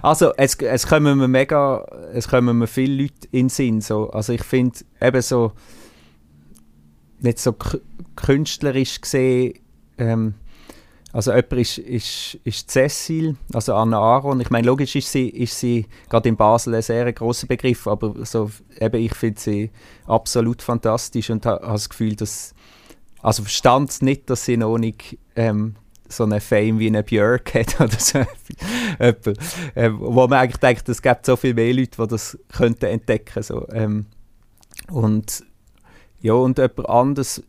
Also, 0.01 0.33
es, 0.37 0.55
es 0.55 0.87
kommen 0.87 1.17
mir 1.17 1.27
mega, 1.27 1.85
es 2.13 2.29
kommen 2.29 2.57
mir 2.57 2.67
viele 2.67 3.03
Leute 3.03 3.27
in 3.31 3.47
den 3.47 3.49
Sinn. 3.49 3.81
So. 3.81 4.11
Also, 4.11 4.31
ich 4.31 4.43
finde 4.43 4.79
eben 5.01 5.21
so, 5.21 5.51
nicht 7.19 7.39
so 7.39 7.53
künstlerisch 8.15 9.01
gesehen, 9.01 9.59
ähm, 9.97 10.35
also 11.13 11.31
jemand 11.31 11.53
ist, 11.53 11.77
ist, 11.77 12.37
ist 12.45 12.71
Cecil, 12.71 13.35
also 13.53 13.75
Anna 13.75 13.99
Aaron. 13.99 14.39
Ich 14.39 14.49
meine, 14.49 14.65
logisch 14.65 14.95
ist 14.95 15.11
sie, 15.11 15.27
ist 15.27 15.59
sie 15.59 15.85
gerade 16.09 16.29
in 16.29 16.37
Basel 16.37 16.75
ein 16.75 16.81
sehr 16.81 17.11
grosser 17.11 17.47
Begriff, 17.47 17.85
aber 17.85 18.25
so, 18.25 18.49
eben, 18.79 19.01
ich 19.01 19.13
finde 19.13 19.39
sie 19.39 19.71
absolut 20.05 20.61
fantastisch 20.61 21.29
und 21.29 21.45
habe 21.45 21.65
das 21.65 21.89
Gefühl, 21.89 22.15
dass, 22.15 22.53
also 23.21 23.43
verstand 23.43 24.01
nicht, 24.01 24.29
dass 24.29 24.45
sie 24.45 24.55
noch 24.55 24.77
nicht 24.77 25.17
ähm, 25.35 25.75
so 26.07 26.23
eine 26.23 26.39
Fame 26.39 26.79
wie 26.79 26.87
eine 26.87 27.03
Björk 27.03 27.53
hat 27.55 27.79
oder 27.81 27.99
so 27.99 28.23
etwas, 28.99 29.37
ähm, 29.75 29.97
wo 29.99 30.27
man 30.27 30.39
eigentlich 30.39 30.57
denkt, 30.57 30.87
es 30.87 31.01
gibt 31.01 31.25
so 31.25 31.35
viel 31.35 31.53
mehr 31.53 31.73
Leute, 31.73 32.01
die 32.01 32.07
das 32.07 32.37
könnten 32.53 32.85
entdecken 32.85 33.43
so 33.43 33.67
ähm, 33.71 34.05
und 34.89 35.43
ja 36.21 36.33
und 36.33 36.57
jemand 36.57 36.89
anderes 36.89 37.43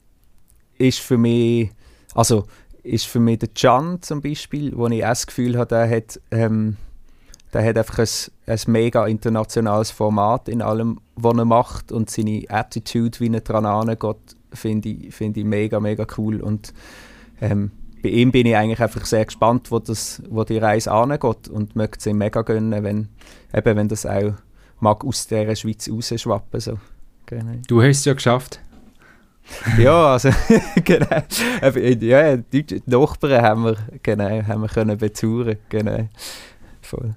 ist 0.79 1.01
für 1.01 1.18
mich 1.18 1.70
also 2.14 2.46
ist 2.83 3.07
für 3.07 3.21
mich 3.21 3.38
der 3.38 3.49
Can 3.49 4.03
zum 4.03 4.21
Beispiel, 4.21 4.77
wo 4.77 4.87
ich 4.88 5.05
auch 5.05 5.11
das 5.11 5.27
Gefühl 5.27 5.57
habe, 5.57 5.68
der 5.68 5.88
hat, 5.88 6.21
ähm, 6.31 6.77
der 7.53 7.64
hat 7.64 7.79
einfach 7.79 7.99
ein, 7.99 8.09
ein 8.47 8.61
mega 8.66 9.07
internationales 9.07 9.90
Format 9.90 10.49
in 10.49 10.62
allem, 10.62 11.01
was 11.14 11.37
er 11.37 11.45
macht 11.45 11.92
und 11.92 12.11
seine 12.11 12.45
Attitude, 12.49 13.21
wie 13.21 13.33
er 13.33 13.40
dran 13.40 13.66
angeht, 13.66 14.37
finde 14.53 14.88
ich, 14.88 15.14
find 15.14 15.37
ich 15.37 15.45
mega, 15.45 15.81
mega 15.81 16.07
cool 16.16 16.40
und 16.40 16.73
ähm, 17.40 17.71
bei 18.03 18.09
ihm 18.09 18.33
bin 18.33 18.47
ich 18.47 18.57
eigentlich 18.57 18.81
einfach 18.81 19.05
sehr 19.05 19.25
gespannt, 19.25 19.71
wo, 19.71 19.79
das, 19.79 20.23
wo 20.29 20.42
die 20.42 20.59
Reise 20.59 20.90
angeht 20.90 21.49
und 21.49 21.77
möchte 21.77 21.99
es 22.01 22.07
ihm 22.07 22.18
mega 22.18 22.42
gönnen, 22.42 22.83
wenn, 22.83 23.09
eben, 23.55 23.77
wenn 23.77 23.88
das 23.88 24.07
auch 24.07 24.33
mag 24.81 25.05
aus 25.05 25.29
der 25.29 25.55
Schweiz 25.55 25.88
rausschwappen. 25.88 26.59
So. 26.59 26.79
Genau. 27.27 27.53
Du 27.68 27.81
hast 27.81 27.99
es 27.99 28.05
ja 28.05 28.14
geschafft 28.14 28.61
ja, 29.78 30.12
also 30.12 30.31
genau. 30.85 31.22
Ja, 32.00 32.37
die 32.37 32.83
Nachbarn 32.87 33.42
haben 33.42 33.64
wir, 33.64 33.76
genau, 34.02 34.42
haben 34.46 34.62
wir 34.62 34.68
können 34.68 34.98
bezauren. 34.98 35.57
Genau. 35.68 36.09
Voll. 36.81 37.14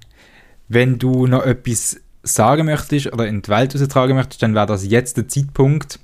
Wenn 0.68 0.98
du 0.98 1.26
noch 1.26 1.44
etwas 1.44 2.00
sagen 2.22 2.66
möchtest 2.66 3.12
oder 3.12 3.26
in 3.26 3.42
die 3.42 3.48
Welt 3.48 3.74
austragen 3.74 4.16
möchtest, 4.16 4.42
dann 4.42 4.54
wäre 4.54 4.66
das 4.66 4.86
jetzt 4.86 5.16
der 5.16 5.28
Zeitpunkt. 5.28 6.00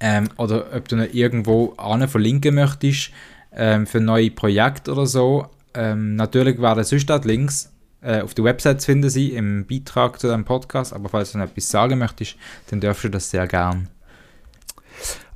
Ähm, 0.00 0.28
oder 0.36 0.66
ob 0.74 0.88
du 0.88 0.96
noch 0.96 1.12
irgendwo 1.12 1.72
an 1.76 2.06
verlinken 2.08 2.54
möchtest 2.54 3.10
ähm, 3.52 3.86
für 3.86 4.00
neue 4.00 4.30
Projekte 4.30 4.92
oder 4.92 5.06
so. 5.06 5.46
Ähm, 5.74 6.16
natürlich 6.16 6.60
werden 6.60 6.84
sonst 6.84 7.08
dort 7.08 7.24
Links 7.24 7.72
äh, 8.00 8.20
auf 8.20 8.34
der 8.34 8.44
Website 8.44 8.80
zu 8.80 8.86
finden 8.86 9.10
sein, 9.10 9.30
im 9.30 9.66
Beitrag 9.66 10.20
zu 10.20 10.28
deinem 10.28 10.44
Podcast. 10.44 10.92
Aber 10.92 11.08
falls 11.08 11.32
du 11.32 11.38
noch 11.38 11.46
etwas 11.46 11.70
sagen 11.70 11.98
möchtest, 11.98 12.36
dann 12.70 12.80
darfst 12.80 13.04
du 13.04 13.08
das 13.08 13.30
sehr 13.30 13.46
gern. 13.46 13.88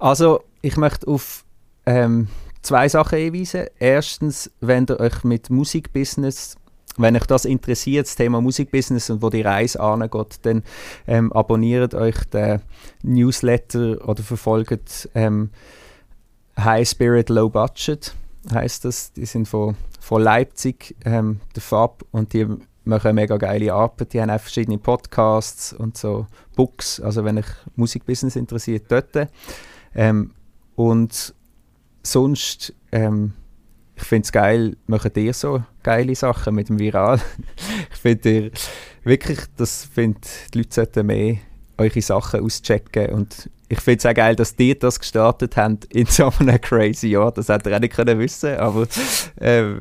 Also, 0.02 0.42
ich 0.62 0.76
möchte 0.76 1.06
auf 1.06 1.44
ähm, 1.86 2.26
zwei 2.60 2.88
Sachen 2.88 3.20
hinweisen. 3.20 3.66
Erstens, 3.78 4.50
wenn 4.60 4.84
ihr 4.88 4.98
euch 4.98 5.22
mit 5.22 5.48
Musikbusiness 5.48 6.56
wenn 6.96 7.16
euch 7.16 7.24
das 7.24 7.44
interessiert, 7.44 8.06
das 8.06 8.16
Thema 8.16 8.40
Musikbusiness 8.40 9.10
und 9.10 9.22
wo 9.22 9.30
die 9.30 9.42
Reise 9.42 9.80
angeht, 9.80 10.40
dann 10.42 10.64
ähm, 11.06 11.32
abonniert 11.32 11.94
euch 11.94 12.16
den 12.24 12.60
Newsletter 13.02 14.06
oder 14.06 14.22
verfolgt 14.24 15.08
ähm, 15.14 15.50
High 16.58 16.86
Spirit 16.86 17.30
Low 17.30 17.48
Budget, 17.48 18.12
heißt 18.52 18.84
das. 18.84 19.12
Die 19.12 19.24
sind 19.24 19.46
von, 19.46 19.76
von 20.00 20.20
Leipzig, 20.20 20.96
ähm, 21.04 21.40
der 21.54 21.62
Fab, 21.62 22.04
und 22.10 22.34
die 22.34 22.46
machen 22.84 23.14
mega 23.14 23.36
geile 23.36 23.72
Arbeit. 23.72 24.12
Die 24.12 24.20
haben 24.20 24.30
auch 24.30 24.40
verschiedene 24.40 24.78
Podcasts 24.78 25.72
und 25.72 25.96
so 25.96 26.26
Books, 26.56 27.00
also 27.00 27.24
wenn 27.24 27.38
euch 27.38 27.46
Musikbusiness 27.76 28.36
interessiert, 28.36 28.90
dort. 28.90 29.28
Ähm, 29.94 30.32
und 30.74 31.34
sonst, 32.02 32.74
ähm, 32.90 33.34
ich 33.94 34.04
finde 34.04 34.24
es 34.24 34.32
geil, 34.32 34.76
machen 34.86 35.12
ihr 35.14 35.34
so 35.34 35.62
geile 35.82 36.14
Sachen 36.14 36.54
mit 36.54 36.68
dem 36.68 36.78
Viral. 36.78 37.20
ich 37.92 37.98
finde 37.98 38.50
wirklich, 39.04 39.40
das 39.56 39.84
finde 39.84 40.20
die 40.52 40.58
Leute 40.58 40.74
sollten 40.74 41.06
mehr 41.06 41.36
eure 41.78 42.02
Sachen 42.02 42.40
auschecken 42.40 43.10
und 43.10 43.50
ich 43.68 43.80
finde 43.80 43.98
es 43.98 44.06
auch 44.06 44.14
geil, 44.14 44.36
dass 44.36 44.54
ihr 44.58 44.78
das 44.78 45.00
gestartet 45.00 45.56
habt 45.56 45.86
in 45.86 46.06
so 46.06 46.30
einem 46.38 46.60
crazy 46.60 47.08
Jahr. 47.08 47.32
Das 47.32 47.48
hätte 47.48 47.70
ihr 47.70 47.76
auch 47.76 47.80
nicht 47.80 47.94
können 47.94 48.18
wissen 48.18 48.56
aber, 48.56 48.86
äh, 49.36 49.76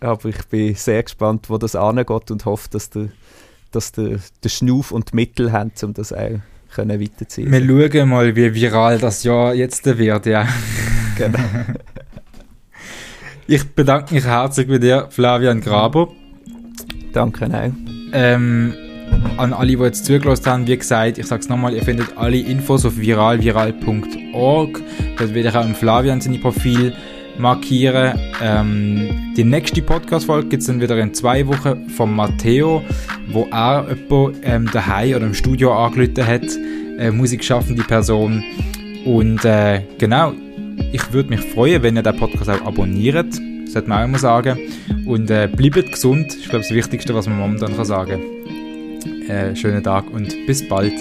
aber 0.00 0.28
ich 0.28 0.44
bin 0.46 0.74
sehr 0.74 1.02
gespannt, 1.02 1.48
wo 1.48 1.56
das 1.56 1.74
angeht 1.74 2.30
und 2.30 2.44
hoffe, 2.44 2.68
dass 2.70 2.90
der, 2.90 3.08
dass 3.70 3.92
der, 3.92 4.18
der 4.42 4.48
Schnuff 4.48 4.92
und 4.92 5.12
die 5.12 5.16
Mittel 5.16 5.50
haben, 5.50 5.72
um 5.82 5.94
das 5.94 6.12
auch 6.12 6.40
können 6.74 7.00
weiterziehen. 7.00 7.50
Wir 7.50 7.90
schauen 7.90 8.08
mal, 8.08 8.34
wie 8.34 8.54
viral 8.54 8.98
das 8.98 9.22
Jahr 9.24 9.54
jetzt 9.54 9.84
wird, 9.86 10.26
ja. 10.26 10.46
Genau. 11.16 11.38
ich 13.46 13.68
bedanke 13.70 14.14
mich 14.14 14.24
herzlich 14.24 14.66
bei 14.66 14.78
dir, 14.78 15.08
Flavian 15.10 15.60
Graber. 15.60 16.08
Danke 17.12 17.46
auch. 17.46 17.70
Ähm, 18.14 18.74
an 19.36 19.52
alle, 19.52 19.76
die 19.76 19.82
jetzt 19.82 20.06
zugelassen 20.06 20.46
haben, 20.46 20.66
wie 20.66 20.76
gesagt, 20.76 21.18
ich 21.18 21.26
sage 21.26 21.42
es 21.42 21.48
nochmal, 21.48 21.74
ihr 21.74 21.82
findet 21.82 22.16
alle 22.16 22.38
Infos 22.38 22.84
auf 22.84 22.96
viralviral.org. 22.96 24.80
Dort 25.18 25.34
werde 25.34 25.48
ich 25.48 25.54
auch 25.54 25.64
im 25.64 25.74
Flavian 25.74 26.20
seine 26.20 26.38
Profil 26.38 26.94
markieren. 27.38 28.18
Ähm, 28.42 29.34
die 29.36 29.44
nächste 29.44 29.82
Podcast-Folge 29.82 30.48
gibt 30.48 30.62
es 30.62 30.66
dann 30.66 30.80
wieder 30.80 30.98
in 30.98 31.14
zwei 31.14 31.46
Wochen 31.46 31.88
von 31.90 32.14
Matteo, 32.14 32.82
wo 33.28 33.48
auch 33.50 33.88
jemanden 33.88 34.40
ähm, 34.42 34.70
daheim 34.72 35.16
oder 35.16 35.26
im 35.26 35.34
Studio 35.34 35.72
angelötet 35.72 36.26
hat, 36.26 36.44
äh, 36.98 37.10
musikschaffende 37.10 37.82
Person. 37.82 38.42
Und 39.04 39.44
äh, 39.44 39.82
genau, 39.98 40.32
ich 40.92 41.12
würde 41.12 41.30
mich 41.30 41.40
freuen, 41.40 41.82
wenn 41.82 41.96
ihr 41.96 42.02
den 42.02 42.16
Podcast 42.16 42.50
auch 42.50 42.66
abonniert. 42.66 43.34
Sollte 43.66 43.88
man 43.88 44.00
auch 44.00 44.04
immer 44.04 44.18
sagen. 44.18 44.58
Und 45.06 45.30
äh, 45.30 45.48
bleibt 45.48 45.92
gesund. 45.92 46.36
Ich 46.38 46.48
glaube, 46.48 46.64
das 46.64 46.70
Wichtigste, 46.70 47.14
was 47.14 47.26
man 47.26 47.38
momentan 47.38 47.74
kann 47.74 47.84
sagen 47.84 48.20
kann. 48.20 49.28
Äh, 49.28 49.56
schönen 49.56 49.82
Tag 49.82 50.10
und 50.12 50.46
bis 50.46 50.68
bald. 50.68 50.92